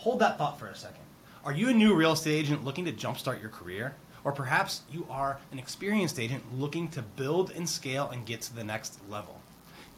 Hold 0.00 0.20
that 0.20 0.38
thought 0.38 0.58
for 0.58 0.66
a 0.66 0.74
second. 0.74 1.02
Are 1.44 1.52
you 1.52 1.68
a 1.68 1.74
new 1.74 1.94
real 1.94 2.12
estate 2.12 2.32
agent 2.32 2.64
looking 2.64 2.86
to 2.86 2.92
jumpstart 2.92 3.38
your 3.38 3.50
career? 3.50 3.94
Or 4.24 4.32
perhaps 4.32 4.80
you 4.90 5.06
are 5.10 5.38
an 5.52 5.58
experienced 5.58 6.18
agent 6.18 6.42
looking 6.58 6.88
to 6.92 7.02
build 7.02 7.50
and 7.50 7.68
scale 7.68 8.08
and 8.08 8.24
get 8.24 8.40
to 8.42 8.54
the 8.54 8.64
next 8.64 8.98
level. 9.10 9.38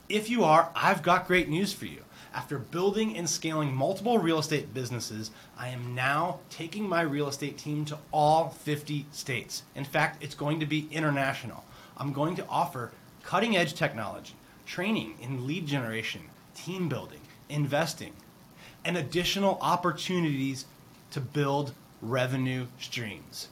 If 0.08 0.28
you 0.28 0.42
are, 0.42 0.70
I've 0.74 1.04
got 1.04 1.28
great 1.28 1.48
news 1.48 1.72
for 1.72 1.86
you. 1.86 2.02
After 2.34 2.58
building 2.58 3.16
and 3.18 3.28
scaling 3.28 3.74
multiple 3.74 4.16
real 4.18 4.38
estate 4.38 4.72
businesses, 4.72 5.30
I 5.58 5.68
am 5.68 5.94
now 5.94 6.40
taking 6.48 6.88
my 6.88 7.02
real 7.02 7.28
estate 7.28 7.58
team 7.58 7.84
to 7.86 7.98
all 8.10 8.48
50 8.48 9.04
states. 9.12 9.64
In 9.74 9.84
fact, 9.84 10.22
it's 10.22 10.34
going 10.34 10.58
to 10.60 10.66
be 10.66 10.88
international. 10.90 11.64
I'm 11.98 12.14
going 12.14 12.34
to 12.36 12.46
offer 12.46 12.90
cutting 13.22 13.54
edge 13.54 13.74
technology, 13.74 14.34
training 14.64 15.16
in 15.20 15.46
lead 15.46 15.66
generation, 15.66 16.22
team 16.54 16.88
building, 16.88 17.20
investing, 17.50 18.14
and 18.82 18.96
additional 18.96 19.58
opportunities 19.60 20.64
to 21.10 21.20
build 21.20 21.74
revenue 22.00 22.66
streams. 22.80 23.48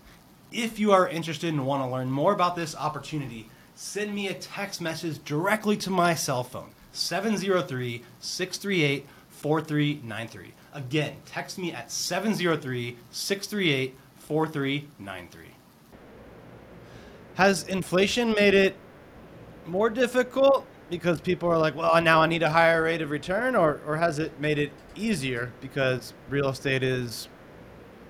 If 0.53 0.79
you 0.79 0.93
are 0.93 1.07
interested 1.07 1.53
and 1.53 1.67
want 1.67 1.85
to 1.85 1.91
learn 1.91 2.11
more 2.11 2.33
about 2.33 2.57
this 2.57 2.75
opportunity, 2.75 3.51
send 3.75 4.15
me 4.15 4.29
a 4.29 4.35
text 4.35 4.81
message 4.81 5.23
directly 5.25 5.77
to 5.77 5.91
my 5.91 6.15
cell 6.15 6.43
phone 6.43 6.71
703 6.93 8.03
638 8.21 9.07
4393. 9.31 10.53
Again, 10.73 11.17
text 11.25 11.59
me 11.59 11.73
at 11.73 11.91
703 11.91 12.97
638 13.11 13.97
4393. 14.19 15.45
Has 17.35 17.67
inflation 17.69 18.33
made 18.33 18.55
it 18.55 18.77
more 19.67 19.89
difficult 19.89 20.67
because 20.91 21.21
people 21.21 21.49
are 21.49 21.59
like, 21.59 21.75
well, 21.75 22.01
now 22.03 22.21
I 22.21 22.27
need 22.27 22.43
a 22.43 22.51
higher 22.51 22.83
rate 22.83 23.01
of 23.01 23.11
return, 23.11 23.55
or, 23.55 23.81
or 23.87 23.97
has 23.97 24.19
it 24.19 24.39
made 24.41 24.59
it 24.59 24.73
easier 24.97 25.53
because 25.61 26.13
real 26.29 26.49
estate 26.49 26.83
is, 26.83 27.29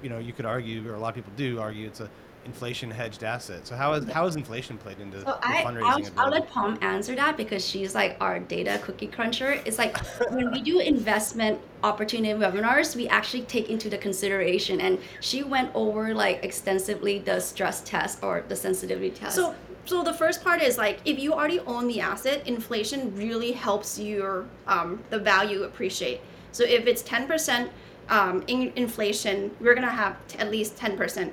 you 0.03 0.09
know, 0.09 0.19
you 0.19 0.33
could 0.33 0.47
argue, 0.47 0.91
or 0.91 0.95
a 0.95 0.99
lot 0.99 1.11
of 1.11 1.15
people 1.15 1.33
do 1.37 1.61
argue, 1.61 1.87
it's 1.87 2.01
a 2.01 2.11
inflation 2.45 2.91
hedged 2.91 3.23
asset. 3.23 3.67
So 3.67 3.77
how 3.77 3.93
is 3.93 4.05
how 4.11 4.25
has 4.25 4.37
inflation 4.37 4.79
played 4.79 4.99
into 4.99 5.19
So 5.21 5.27
the 5.27 5.47
I, 5.47 5.63
fundraising? 5.63 5.85
I'll, 5.85 5.97
ability? 5.97 6.17
I'll 6.17 6.31
let 6.31 6.49
Palm 6.49 6.79
answer 6.81 7.15
that 7.15 7.37
because 7.37 7.67
she's 7.67 7.95
like 7.95 8.17
our 8.21 8.39
data 8.39 8.81
cookie 8.83 9.07
cruncher. 9.07 9.61
It's 9.65 9.79
like 9.79 9.99
when 10.31 10.51
we 10.51 10.63
do 10.63 10.81
investment 10.81 11.61
opportunity 11.83 12.39
webinars, 12.39 12.97
we 12.97 13.09
actually 13.09 13.43
take 13.43 13.69
into 13.69 13.91
the 13.91 13.99
consideration, 13.99 14.81
and 14.81 14.99
she 15.21 15.43
went 15.43 15.71
over 15.75 16.15
like 16.15 16.43
extensively 16.43 17.19
the 17.19 17.41
stress 17.41 17.83
test 17.83 18.23
or 18.23 18.45
the 18.49 18.57
sensitivity 18.57 19.11
test. 19.11 19.35
So, 19.35 19.55
so 19.85 20.03
the 20.03 20.15
first 20.15 20.43
part 20.43 20.63
is 20.63 20.79
like 20.79 21.01
if 21.05 21.19
you 21.19 21.33
already 21.33 21.61
own 21.61 21.89
the 21.89 22.01
asset, 22.01 22.47
inflation 22.47 23.15
really 23.17 23.53
helps 23.53 23.99
your 23.99 24.47
um, 24.67 25.03
the 25.11 25.19
value 25.19 25.65
appreciate. 25.65 26.21
So 26.53 26.65
if 26.65 26.87
it's 26.87 27.03
ten 27.03 27.27
percent 27.27 27.71
um, 28.09 28.43
in 28.47 28.73
inflation, 28.77 29.55
we're 29.61 29.75
gonna 29.75 29.91
have 29.91 30.17
t- 30.27 30.39
at 30.39 30.51
least 30.51 30.77
ten 30.77 30.97
percent 30.97 31.33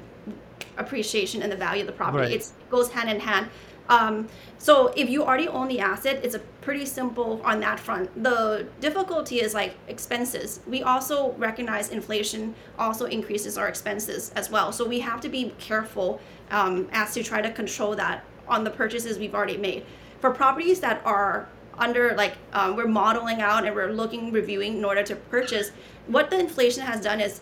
appreciation 0.78 1.42
and 1.42 1.52
the 1.52 1.56
value 1.56 1.82
of 1.82 1.88
the 1.88 1.94
property. 1.94 2.24
Right. 2.24 2.42
It 2.42 2.52
goes 2.70 2.90
hand 2.92 3.10
in 3.10 3.20
hand. 3.20 3.50
Um, 3.90 4.28
so 4.58 4.88
if 4.98 5.10
you 5.10 5.24
already 5.24 5.48
own 5.48 5.68
the 5.68 5.80
asset, 5.80 6.20
it's 6.24 6.36
a 6.36 6.40
pretty 6.40 6.86
simple 6.86 7.42
on 7.44 7.60
that 7.62 7.80
front. 7.80 8.12
The 8.22 8.68
difficulty 8.82 9.40
is 9.40 9.54
like 9.54 9.76
expenses. 9.88 10.60
We 10.68 10.84
also 10.84 11.32
recognize 11.34 11.90
inflation 11.90 12.54
also 12.78 13.06
increases 13.06 13.58
our 13.58 13.68
expenses 13.68 14.32
as 14.36 14.50
well. 14.50 14.72
So 14.72 14.86
we 14.86 15.00
have 15.00 15.22
to 15.22 15.30
be 15.30 15.54
careful 15.60 16.20
um, 16.52 16.90
as 16.92 17.14
to 17.14 17.24
try 17.24 17.42
to 17.42 17.52
control 17.52 17.96
that 17.96 18.24
on 18.48 18.64
the 18.64 18.72
purchases 18.72 19.18
we've 19.18 19.36
already 19.36 19.58
made. 19.58 19.86
For 20.20 20.32
properties 20.32 20.80
that 20.82 21.02
are 21.06 21.48
under 21.78 22.16
like 22.16 22.36
um, 22.54 22.76
we're 22.76 22.88
modeling 22.88 23.42
out 23.42 23.66
and 23.66 23.76
we're 23.76 23.92
looking 23.94 24.32
reviewing 24.32 24.78
in 24.78 24.86
order 24.86 25.04
to 25.04 25.16
purchase, 25.16 25.72
what 26.08 26.30
the 26.30 26.40
inflation 26.40 26.84
has 26.84 27.02
done 27.02 27.22
is 27.22 27.42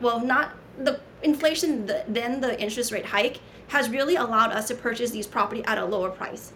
well 0.00 0.20
not 0.20 0.52
the 0.78 1.00
inflation 1.22 1.86
the, 1.86 2.04
then 2.08 2.40
the 2.40 2.60
interest 2.60 2.92
rate 2.92 3.06
hike 3.06 3.40
has 3.68 3.88
really 3.90 4.16
allowed 4.16 4.52
us 4.52 4.68
to 4.68 4.74
purchase 4.74 5.10
these 5.10 5.26
property 5.26 5.64
at 5.64 5.78
a 5.78 5.84
lower 5.84 6.10
price 6.10 6.52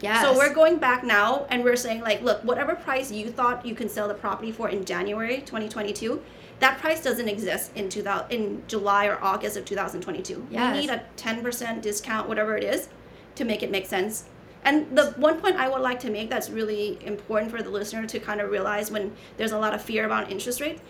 yes. 0.00 0.20
so 0.22 0.36
we're 0.36 0.52
going 0.52 0.78
back 0.78 1.04
now 1.04 1.46
and 1.50 1.64
we're 1.64 1.76
saying 1.76 2.00
like 2.00 2.20
look 2.22 2.42
whatever 2.44 2.74
price 2.74 3.10
you 3.10 3.30
thought 3.30 3.64
you 3.64 3.74
can 3.74 3.88
sell 3.88 4.08
the 4.08 4.14
property 4.14 4.52
for 4.52 4.68
in 4.68 4.84
january 4.84 5.38
2022 5.38 6.20
that 6.58 6.78
price 6.78 7.02
doesn't 7.02 7.28
exist 7.28 7.70
in 7.74 7.88
2000 7.88 8.30
in 8.30 8.62
july 8.66 9.06
or 9.06 9.22
august 9.22 9.56
of 9.56 9.64
2022 9.64 10.46
Yes. 10.50 10.74
we 10.74 10.80
need 10.80 10.90
a 10.90 11.02
10% 11.16 11.82
discount 11.82 12.28
whatever 12.28 12.56
it 12.56 12.64
is 12.64 12.88
to 13.36 13.44
make 13.44 13.62
it 13.62 13.70
make 13.70 13.86
sense 13.86 14.24
and 14.64 14.96
the 14.96 15.12
one 15.12 15.40
point 15.40 15.56
i 15.56 15.68
would 15.68 15.80
like 15.82 16.00
to 16.00 16.10
make 16.10 16.28
that's 16.28 16.50
really 16.50 16.98
important 17.06 17.50
for 17.50 17.62
the 17.62 17.70
listener 17.70 18.06
to 18.06 18.18
kind 18.18 18.40
of 18.40 18.50
realize 18.50 18.90
when 18.90 19.14
there's 19.36 19.52
a 19.52 19.58
lot 19.58 19.72
of 19.74 19.80
fear 19.80 20.04
about 20.04 20.30
interest 20.30 20.60
rates 20.60 20.80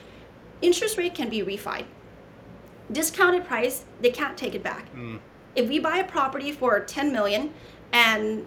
interest 0.62 0.96
rate 0.96 1.14
can 1.14 1.28
be 1.28 1.42
refied. 1.42 1.84
Discounted 2.90 3.44
price, 3.44 3.84
they 4.00 4.10
can't 4.10 4.36
take 4.36 4.54
it 4.54 4.62
back. 4.62 4.88
Hmm. 4.90 5.16
If 5.54 5.68
we 5.68 5.78
buy 5.78 5.98
a 5.98 6.04
property 6.04 6.52
for 6.52 6.80
10 6.80 7.12
million 7.12 7.52
and 7.92 8.46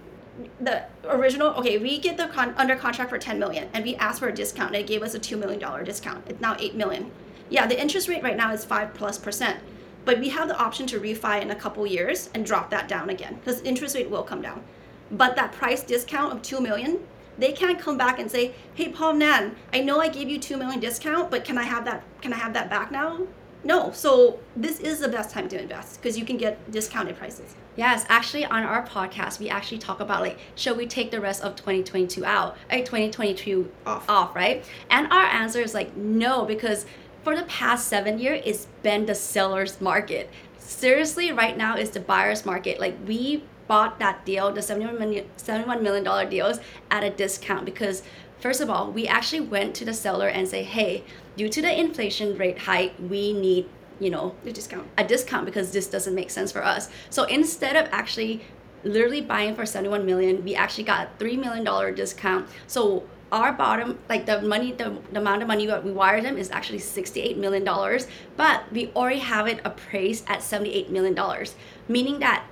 the 0.62 0.84
original 1.04 1.50
okay 1.50 1.78
we 1.78 2.00
get 2.00 2.16
the 2.16 2.28
con- 2.28 2.54
under 2.56 2.76
contract 2.76 3.10
for 3.10 3.18
10 3.18 3.38
million 3.40 3.68
and 3.74 3.84
we 3.84 3.96
asked 3.96 4.20
for 4.20 4.30
a 4.30 4.34
discount 4.34 4.74
and 4.74 4.78
it 4.78 4.88
gave 4.88 5.02
us 5.02 5.14
a 5.14 5.20
2 5.20 5.36
million 5.36 5.60
dollar 5.60 5.84
discount. 5.84 6.24
It's 6.28 6.40
now 6.40 6.56
8 6.58 6.76
million. 6.76 7.12
Yeah 7.50 7.68
the 7.68 7.80
interest 7.80 8.08
rate 8.08 8.24
right 8.24 8.38
now 8.38 8.54
is 8.54 8.64
5 8.64 8.94
plus 8.94 9.18
percent 9.18 9.60
but 10.06 10.20
we 10.20 10.30
have 10.30 10.48
the 10.48 10.58
option 10.58 10.88
to 10.88 11.00
refi 11.00 11.42
in 11.42 11.52
a 11.52 11.56
couple 11.56 11.86
years 11.86 12.30
and 12.34 12.46
drop 12.46 12.70
that 12.70 12.88
down 12.88 13.10
again 13.10 13.36
because 13.36 13.62
interest 13.62 13.96
rate 13.96 14.10
will 14.10 14.24
come 14.24 14.42
down. 14.42 14.64
But 15.12 15.36
that 15.36 15.52
price 15.52 15.84
discount 15.84 16.32
of 16.32 16.42
2 16.42 16.62
million 16.62 17.00
they 17.40 17.54
can't 17.54 17.80
come 17.80 17.98
back 17.98 18.20
and 18.20 18.30
say 18.30 18.54
hey 18.76 18.90
paul 18.90 19.14
nan 19.14 19.56
i 19.74 19.80
know 19.80 20.00
i 20.00 20.10
gave 20.10 20.30
you 20.30 20.38
2 20.38 20.58
million 20.58 20.80
discount 20.80 21.32
but 21.32 21.44
can 21.44 21.58
i 21.58 21.64
have 21.64 21.86
that 21.86 22.04
can 22.22 22.34
i 22.34 22.36
have 22.36 22.54
that 22.54 22.70
back 22.70 22.92
now 22.92 23.20
no 23.64 23.92
so 23.92 24.40
this 24.56 24.80
is 24.80 25.00
the 25.00 25.08
best 25.08 25.32
time 25.32 25.48
to 25.50 25.62
invest 25.62 26.02
because 26.02 26.18
you 26.18 26.26
can 26.26 26.38
get 26.38 26.72
discounted 26.72 27.16
prices 27.18 27.56
Yes, 27.80 28.06
actually, 28.10 28.44
on 28.44 28.64
our 28.64 28.86
podcast, 28.86 29.40
we 29.40 29.48
actually 29.48 29.78
talk 29.78 30.02
about 30.02 30.22
like, 30.22 30.38
should 30.56 30.76
we 30.76 30.86
take 30.86 31.12
the 31.12 31.22
rest 31.22 31.42
of 31.42 31.56
2022 31.56 32.26
out, 32.26 32.58
like 32.70 32.84
2022 32.84 33.72
Off. 33.86 34.10
off, 34.10 34.36
right? 34.36 34.66
And 34.90 35.08
our 35.10 35.24
answer 35.24 35.62
is 35.62 35.74
like, 35.74 35.96
no, 35.96 36.44
because 36.44 36.86
for 37.24 37.38
the 37.38 37.44
past 37.44 37.88
seven 37.88 38.20
years, 38.20 38.42
it's 38.44 38.66
been 38.84 39.06
the 39.06 39.16
seller's 39.16 39.80
market. 39.80 40.30
Seriously, 40.58 41.32
right 41.32 41.56
now 41.56 41.78
is 41.78 41.92
the 41.92 42.02
buyer's 42.02 42.46
market. 42.46 42.82
Like, 42.82 42.98
we 43.08 43.46
bought 43.68 43.98
that 44.00 44.26
deal, 44.26 44.52
the 44.52 44.62
71 44.62 45.00
million, 45.00 45.30
$71 45.38 45.82
million 45.82 46.30
deals, 46.30 46.60
at 46.92 47.06
a 47.06 47.10
discount 47.10 47.64
because, 47.64 48.04
first 48.40 48.62
of 48.62 48.70
all, 48.70 48.92
we 48.92 49.08
actually 49.08 49.42
went 49.42 49.76
to 49.76 49.86
the 49.86 49.94
seller 49.94 50.28
and 50.28 50.48
say, 50.48 50.64
hey, 50.64 51.04
due 51.36 51.50
to 51.50 51.62
the 51.62 51.80
inflation 51.80 52.38
rate 52.38 52.60
hike, 52.60 52.94
we 53.10 53.34
need, 53.34 53.70
you 54.00 54.10
know, 54.10 54.36
the 54.44 54.52
discount 54.52 54.88
a 54.98 55.04
discount 55.04 55.46
because 55.46 55.72
this 55.72 55.88
doesn't 55.88 56.16
make 56.16 56.30
sense 56.30 56.52
for 56.52 56.64
us. 56.64 56.90
So 57.10 57.24
instead 57.26 57.76
of 57.76 57.88
actually 57.92 58.42
literally 58.84 59.22
buying 59.22 59.56
for 59.56 59.66
71 59.66 60.06
million, 60.06 60.44
we 60.44 60.56
actually 60.56 60.86
got 60.86 61.08
a 61.08 61.10
3 61.20 61.38
million 61.38 61.64
dollar 61.64 61.92
discount. 61.92 62.48
So 62.68 63.04
our 63.32 63.54
bottom 63.54 64.00
like 64.10 64.26
the 64.26 64.42
money 64.42 64.72
the, 64.72 64.98
the 65.12 65.20
amount 65.20 65.42
of 65.42 65.48
money 65.48 65.68
that 65.68 65.84
we 65.84 65.92
wired 65.92 66.24
them 66.26 66.36
is 66.38 66.50
actually 66.50 66.80
68 66.80 67.38
million 67.38 67.64
dollars, 67.64 68.08
but 68.38 68.64
we 68.72 68.92
already 68.96 69.20
have 69.20 69.48
it 69.48 69.60
appraised 69.66 70.26
at 70.28 70.42
78 70.42 70.90
million 70.90 71.14
dollars, 71.14 71.56
meaning 71.88 72.20
that 72.20 72.46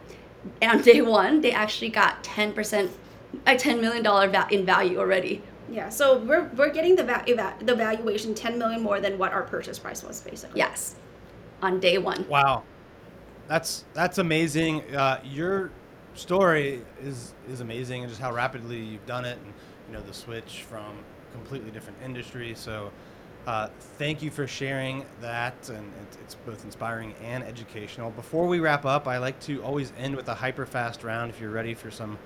on 0.62 0.82
day 0.82 1.02
1 1.02 1.42
they 1.42 1.52
actually 1.52 1.90
got 1.90 2.24
10% 2.24 2.90
a 3.46 3.58
10 3.58 3.82
million 3.82 4.04
dollar 4.04 4.32
in 4.52 4.66
value 4.66 5.00
already. 5.00 5.42
Yeah, 5.70 5.90
so 5.90 6.20
we're 6.20 6.50
we're 6.56 6.72
getting 6.72 6.96
the 6.96 7.04
va- 7.04 7.24
eva- 7.28 7.56
the 7.62 7.76
valuation 7.76 8.34
10 8.34 8.58
million 8.58 8.82
more 8.82 9.00
than 9.00 9.18
what 9.18 9.34
our 9.34 9.44
purchase 9.44 9.78
price 9.80 10.04
was 10.04 10.22
basically. 10.22 10.60
Yes. 10.60 10.96
On 11.62 11.80
day 11.80 11.98
1. 11.98 12.28
Wow, 12.30 12.64
that's 13.48 13.84
that's 13.94 14.18
amazing. 14.18 14.84
Uh, 14.96 15.20
your 15.24 15.72
story 16.14 16.82
is 17.02 17.34
is 17.50 17.62
amazing, 17.62 18.04
and 18.04 18.10
just 18.10 18.22
how 18.22 18.34
rapidly 18.34 18.80
you've 18.80 19.06
done 19.06 19.26
it, 19.26 19.38
and 19.44 19.54
you 19.88 19.94
know 19.94 20.02
the 20.02 20.14
switch 20.14 20.64
from 20.70 20.98
completely 21.34 21.72
different 21.72 21.98
industry. 22.04 22.54
So, 22.56 22.92
uh, 23.46 23.70
thank 23.98 24.22
you 24.22 24.32
for 24.32 24.48
sharing 24.48 25.06
that, 25.22 25.70
and 25.70 25.92
it's, 26.04 26.18
it's 26.18 26.36
both 26.36 26.64
inspiring 26.66 27.14
and 27.24 27.44
educational. 27.44 28.12
Before 28.12 28.48
we 28.48 28.60
wrap 28.60 28.86
up, 28.86 29.08
I 29.08 29.18
like 29.18 29.40
to 29.42 29.62
always 29.64 29.94
end 29.98 30.16
with 30.16 30.28
a 30.30 30.34
hyper 30.34 30.66
fast 30.66 31.04
round. 31.04 31.30
If 31.30 31.40
you're 31.40 31.52
ready 31.52 31.74
for 31.74 31.92
some 31.92 32.18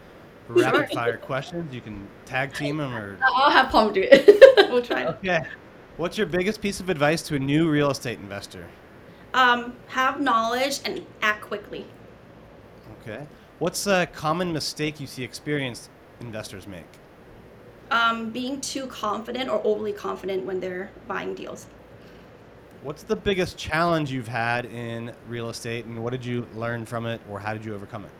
rapid 0.52 0.92
fire 0.92 1.18
questions, 1.18 1.74
you 1.74 1.82
can 1.82 2.08
tag 2.26 2.54
team 2.54 2.78
them 2.78 2.94
or. 2.94 3.18
I'll 3.36 3.52
have 3.52 3.70
Palm 3.72 3.94
do 3.94 4.08
it. 4.10 4.38
We'll 4.72 4.82
try. 4.82 5.06
Okay. 5.06 5.44
What's 5.98 6.18
your 6.18 6.28
biggest 6.28 6.62
piece 6.62 6.80
of 6.80 6.90
advice 6.90 7.22
to 7.24 7.36
a 7.36 7.40
new 7.40 7.70
real 7.70 7.92
estate 7.92 8.20
investor? 8.20 8.68
Um, 9.34 9.74
have 9.88 10.22
knowledge 10.22 10.80
and 10.86 11.06
act 11.22 11.42
quickly. 11.42 11.86
Okay. 13.02 13.28
What's 13.60 13.86
a 13.88 14.08
common 14.08 14.54
mistake 14.54 15.00
you 15.00 15.08
see 15.08 15.24
experienced 15.24 15.90
investors 16.22 16.68
make? 16.68 16.86
Um, 17.92 18.30
being 18.30 18.62
too 18.62 18.88
confident 18.88 19.50
or 19.50 19.62
overly 19.66 19.92
confident 19.92 20.46
when 20.46 20.62
they're 20.62 20.90
buying 21.08 21.36
deals. 21.36 21.66
What's 22.82 23.04
the 23.04 23.16
biggest 23.16 23.58
challenge 23.58 24.12
you've 24.12 24.28
had 24.28 24.66
in 24.66 25.14
real 25.28 25.50
estate, 25.50 25.86
and 25.86 26.02
what 26.02 26.12
did 26.12 26.26
you 26.26 26.48
learn 26.56 26.86
from 26.86 27.06
it, 27.06 27.22
or 27.30 27.40
how 27.40 27.54
did 27.54 27.64
you 27.64 27.76
overcome 27.76 28.06
it? 28.06 28.12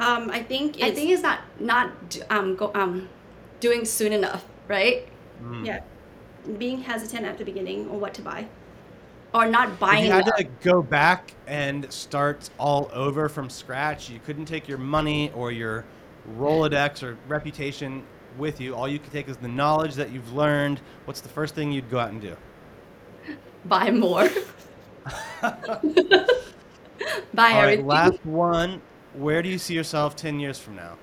Um, 0.00 0.30
I 0.30 0.42
think 0.42 0.80
it's, 0.80 0.84
I 0.84 0.90
think 0.92 1.10
it's 1.10 1.22
not 1.22 1.40
not 1.60 1.92
um 2.30 2.56
go 2.56 2.72
um 2.74 3.08
doing 3.60 3.84
soon 3.84 4.12
enough, 4.12 4.44
right? 4.68 5.06
yeah, 5.62 5.80
being 6.58 6.82
hesitant 6.82 7.26
at 7.26 7.38
the 7.38 7.44
beginning 7.44 7.90
on 7.90 8.00
what 8.00 8.14
to 8.14 8.22
buy. 8.22 8.46
Or 9.34 9.46
not 9.46 9.78
If 9.78 9.78
buying 9.78 10.04
you 10.04 10.10
had 10.10 10.26
enough. 10.26 10.36
to 10.36 10.44
go 10.44 10.82
back 10.82 11.34
and 11.46 11.90
start 11.92 12.50
all 12.58 12.90
over 12.92 13.28
from 13.28 13.50
scratch, 13.50 14.08
you 14.10 14.20
couldn't 14.20 14.46
take 14.46 14.68
your 14.68 14.78
money 14.78 15.30
or 15.32 15.52
your 15.52 15.84
Rolodex 16.28 17.02
or 17.02 17.18
reputation 17.26 18.06
with 18.36 18.60
you. 18.60 18.74
All 18.74 18.88
you 18.88 18.98
could 18.98 19.12
take 19.12 19.28
is 19.28 19.36
the 19.38 19.48
knowledge 19.48 19.94
that 19.96 20.10
you've 20.10 20.32
learned. 20.32 20.80
What's 21.04 21.20
the 21.20 21.28
first 21.28 21.54
thing 21.54 21.72
you'd 21.72 21.90
go 21.90 21.98
out 21.98 22.10
and 22.10 22.20
do? 22.20 22.36
buy 23.64 23.90
more. 23.90 24.28
buy 27.34 27.52
All 27.52 27.62
right, 27.62 27.80
everything. 27.80 27.84
last 27.84 28.24
one. 28.24 28.82
Where 29.14 29.42
do 29.42 29.48
you 29.48 29.58
see 29.58 29.74
yourself 29.74 30.16
10 30.16 30.40
years 30.40 30.58
from 30.58 30.76
now? 30.76 30.98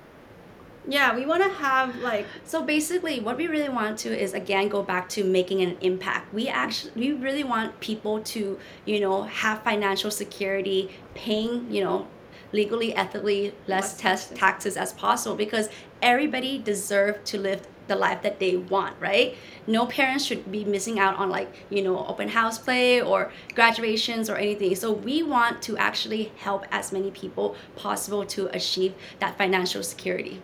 Yeah, 0.86 1.14
we 1.14 1.26
want 1.26 1.42
to 1.42 1.50
have 1.50 1.96
like 1.96 2.26
So 2.44 2.62
basically, 2.62 3.20
what 3.20 3.36
we 3.36 3.46
really 3.46 3.68
want 3.68 3.98
to 4.00 4.08
is 4.08 4.32
again 4.32 4.68
go 4.68 4.82
back 4.82 5.08
to 5.10 5.24
making 5.24 5.60
an 5.60 5.76
impact. 5.82 6.32
We 6.32 6.48
actually 6.48 6.92
we 6.94 7.12
really 7.12 7.44
want 7.44 7.78
people 7.80 8.22
to 8.22 8.58
you 8.86 9.00
know 9.00 9.24
have 9.24 9.62
financial 9.62 10.10
security, 10.10 10.90
paying 11.14 11.70
you 11.70 11.84
know 11.84 12.06
legally, 12.52 12.94
ethically 12.94 13.54
less 13.66 13.92
Less 13.92 13.96
tax 13.98 14.20
taxes. 14.24 14.38
taxes 14.38 14.76
as 14.78 14.92
possible 14.94 15.36
because 15.36 15.68
everybody 16.00 16.58
deserves 16.58 17.18
to 17.30 17.38
live 17.38 17.66
the 17.88 17.96
life 17.96 18.22
that 18.22 18.38
they 18.38 18.56
want, 18.56 18.94
right? 19.00 19.36
No 19.66 19.86
parents 19.86 20.24
should 20.24 20.50
be 20.50 20.64
missing 20.64 20.98
out 20.98 21.16
on 21.16 21.30
like 21.30 21.52
you 21.70 21.82
know 21.82 22.06
open 22.06 22.28
house 22.28 22.58
play 22.58 23.00
or 23.00 23.32
graduations 23.54 24.30
or 24.30 24.36
anything. 24.36 24.74
So 24.76 24.92
we 24.92 25.22
want 25.22 25.62
to 25.62 25.76
actually 25.76 26.32
help 26.36 26.64
as 26.70 26.92
many 26.92 27.10
people 27.10 27.56
possible 27.76 28.24
to 28.26 28.46
achieve 28.54 28.94
that 29.18 29.36
financial 29.36 29.82
security. 29.82 30.40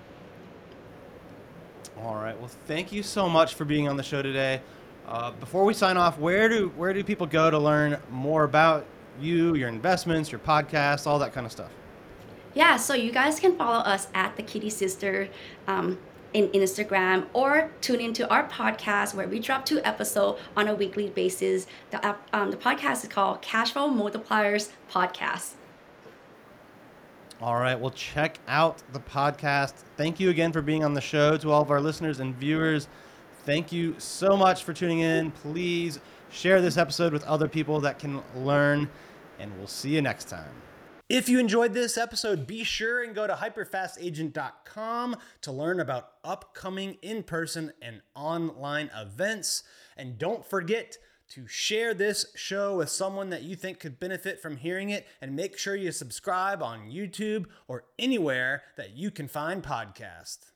All 2.03 2.17
right. 2.17 2.39
Well, 2.39 2.51
thank 2.67 2.93
you 2.93 3.03
so 3.03 3.29
much 3.29 3.55
for 3.55 3.65
being 3.65 3.89
on 3.89 3.97
the 3.97 4.03
show 4.03 4.21
today. 4.21 4.61
Uh, 5.07 5.31
before 5.33 5.65
we 5.65 5.75
sign 5.75 5.97
off, 5.97 6.19
where 6.19 6.49
do 6.49 6.73
where 6.77 6.93
do 6.93 7.05
people 7.05 7.27
go 7.27 7.51
to 7.51 7.59
learn 7.59 7.99
more 8.11 8.45
about 8.45 8.87
you, 9.21 9.55
your 9.55 9.69
investments, 9.69 10.33
your 10.33 10.39
podcast, 10.41 11.07
all 11.07 11.19
that 11.19 11.33
kind 11.33 11.47
of 11.47 11.53
stuff? 11.53 11.71
Yeah, 12.55 12.77
so 12.77 12.95
you 12.95 13.11
guys 13.11 13.41
can 13.41 13.57
follow 13.57 13.81
us 13.81 14.07
at 14.15 14.37
the 14.37 14.43
Kitti 14.43 14.71
Sister 14.71 15.29
um, 15.67 15.99
in 16.35 16.49
Instagram 16.49 17.27
or 17.33 17.71
tune 17.81 18.01
into 18.01 18.29
our 18.29 18.47
podcast 18.49 19.15
where 19.15 19.27
we 19.27 19.39
drop 19.39 19.65
two 19.65 19.81
episodes 19.85 20.41
on 20.57 20.69
a 20.69 20.75
weekly 20.75 21.09
basis. 21.09 21.67
The 21.91 22.17
um, 22.33 22.51
the 22.51 22.57
podcast 22.57 23.05
is 23.05 23.09
called 23.09 23.41
Cashflow 23.41 23.89
Multipliers 23.89 24.71
Podcast. 24.91 25.53
All 27.41 27.57
right. 27.57 27.79
Well, 27.79 27.91
check 27.91 28.39
out 28.49 28.83
the 28.93 29.01
podcast. 29.01 29.75
Thank 29.97 30.21
you 30.21 30.31
again 30.31 30.53
for 30.53 30.63
being 30.63 30.85
on 30.85 30.95
the 30.95 31.01
show. 31.01 31.37
To 31.37 31.51
all 31.51 31.63
of 31.63 31.71
our 31.71 31.81
listeners 31.81 32.21
and 32.21 32.35
viewers, 32.35 32.89
thank 33.45 33.73
you 33.73 33.95
so 33.99 34.37
much 34.37 34.65
for 34.65 34.73
tuning 34.73 35.01
in. 35.01 35.31
Please 35.31 36.01
share 36.31 36.61
this 36.61 36.77
episode 36.77 37.13
with 37.13 37.23
other 37.25 37.49
people 37.49 37.81
that 37.81 37.99
can 37.99 38.23
learn, 38.37 38.89
and 39.39 39.57
we'll 39.59 39.67
see 39.67 39.91
you 39.91 40.03
next 40.03 40.29
time. 40.29 40.51
If 41.11 41.29
you 41.29 41.39
enjoyed 41.39 41.75
this 41.75 41.99
episode, 41.99 42.47
be 42.47 42.65
sure 42.65 43.03
and 43.03 43.15
go 43.15 43.27
to 43.27 43.35
hyperfastagent.com 43.35 45.17
to 45.43 45.53
learn 45.53 45.79
about 45.81 46.13
upcoming 46.25 46.97
in 47.03 47.23
person 47.25 47.75
and 47.83 48.01
online 48.15 48.91
events. 48.97 49.65
And 49.99 50.17
don't 50.19 50.47
forget 50.47 50.97
to 51.29 51.47
share 51.47 51.93
this 51.93 52.27
show 52.35 52.77
with 52.77 52.89
someone 52.89 53.29
that 53.31 53.43
you 53.43 53.55
think 53.55 53.81
could 53.81 54.01
benefit 54.01 54.41
from 54.41 54.57
hearing 54.57 54.89
it. 54.89 55.07
And 55.21 55.37
make 55.37 55.59
sure 55.59 55.77
you 55.77 55.93
subscribe 55.93 56.63
on 56.63 56.91
YouTube 56.91 57.47
or 57.69 57.85
anywhere 57.99 58.63
that 58.79 58.97
you 58.97 59.11
can 59.11 59.29
find 59.29 59.63
podcasts. 59.63 60.53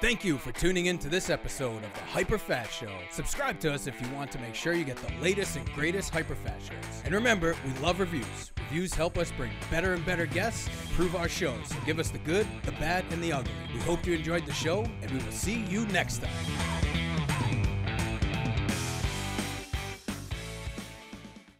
Thank 0.00 0.24
you 0.24 0.38
for 0.38 0.50
tuning 0.52 0.86
in 0.86 0.98
to 0.98 1.10
this 1.10 1.28
episode 1.28 1.84
of 1.84 1.92
the 1.92 2.00
Hyper 2.00 2.38
Fast 2.38 2.72
Show. 2.72 2.90
Subscribe 3.10 3.60
to 3.60 3.72
us 3.72 3.86
if 3.86 4.00
you 4.00 4.08
want 4.14 4.32
to 4.32 4.38
make 4.38 4.54
sure 4.54 4.72
you 4.72 4.84
get 4.84 4.96
the 4.96 5.12
latest 5.20 5.56
and 5.56 5.70
greatest 5.74 6.10
Hyper 6.10 6.34
Fast 6.34 6.68
shows. 6.68 7.02
And 7.04 7.12
remember, 7.12 7.54
we 7.66 7.78
love 7.80 8.00
reviews. 8.00 8.52
Reviews 8.58 8.94
help 8.94 9.18
us 9.18 9.30
bring 9.36 9.50
better 9.70 9.92
and 9.92 10.04
better 10.06 10.24
guests 10.24 10.68
improve 10.88 11.14
our 11.16 11.28
shows. 11.28 11.70
Give 11.84 11.98
us 11.98 12.10
the 12.10 12.18
good, 12.18 12.46
the 12.62 12.72
bad, 12.72 13.04
and 13.10 13.22
the 13.22 13.32
ugly. 13.32 13.52
We 13.74 13.80
hope 13.80 14.06
you 14.06 14.14
enjoyed 14.14 14.46
the 14.46 14.54
show, 14.54 14.86
and 15.02 15.10
we 15.10 15.18
will 15.18 15.32
see 15.32 15.64
you 15.64 15.84
next 15.88 16.22
time. 16.22 16.30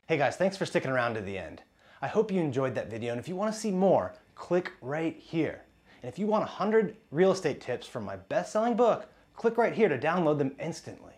Hey 0.09 0.17
guys, 0.17 0.37
thanks 0.37 0.57
for 0.57 0.65
sticking 0.65 0.91
around 0.91 1.15
to 1.15 1.21
the 1.21 1.37
end. 1.37 1.63
I 2.01 2.09
hope 2.09 2.33
you 2.33 2.41
enjoyed 2.41 2.75
that 2.75 2.91
video, 2.91 3.13
and 3.13 3.21
if 3.21 3.29
you 3.29 3.37
want 3.37 3.53
to 3.53 3.61
see 3.61 3.71
more, 3.71 4.15
click 4.35 4.73
right 4.81 5.17
here. 5.19 5.63
And 6.03 6.11
if 6.11 6.19
you 6.19 6.27
want 6.27 6.43
100 6.43 6.97
real 7.11 7.33
estate 7.33 7.61
tips 7.61 7.87
from 7.87 8.05
my 8.05 8.17
best 8.17 8.53
selling 8.53 8.77
book, 8.77 9.07
click 9.35 9.59
right 9.59 9.75
here 9.75 9.89
to 9.89 9.99
download 9.99 10.39
them 10.39 10.53
instantly. 10.59 11.15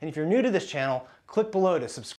And 0.00 0.08
if 0.08 0.16
you're 0.16 0.26
new 0.26 0.42
to 0.42 0.50
this 0.50 0.66
channel, 0.66 1.06
Click 1.30 1.52
below 1.52 1.78
to 1.78 1.88
subscribe. 1.88 2.08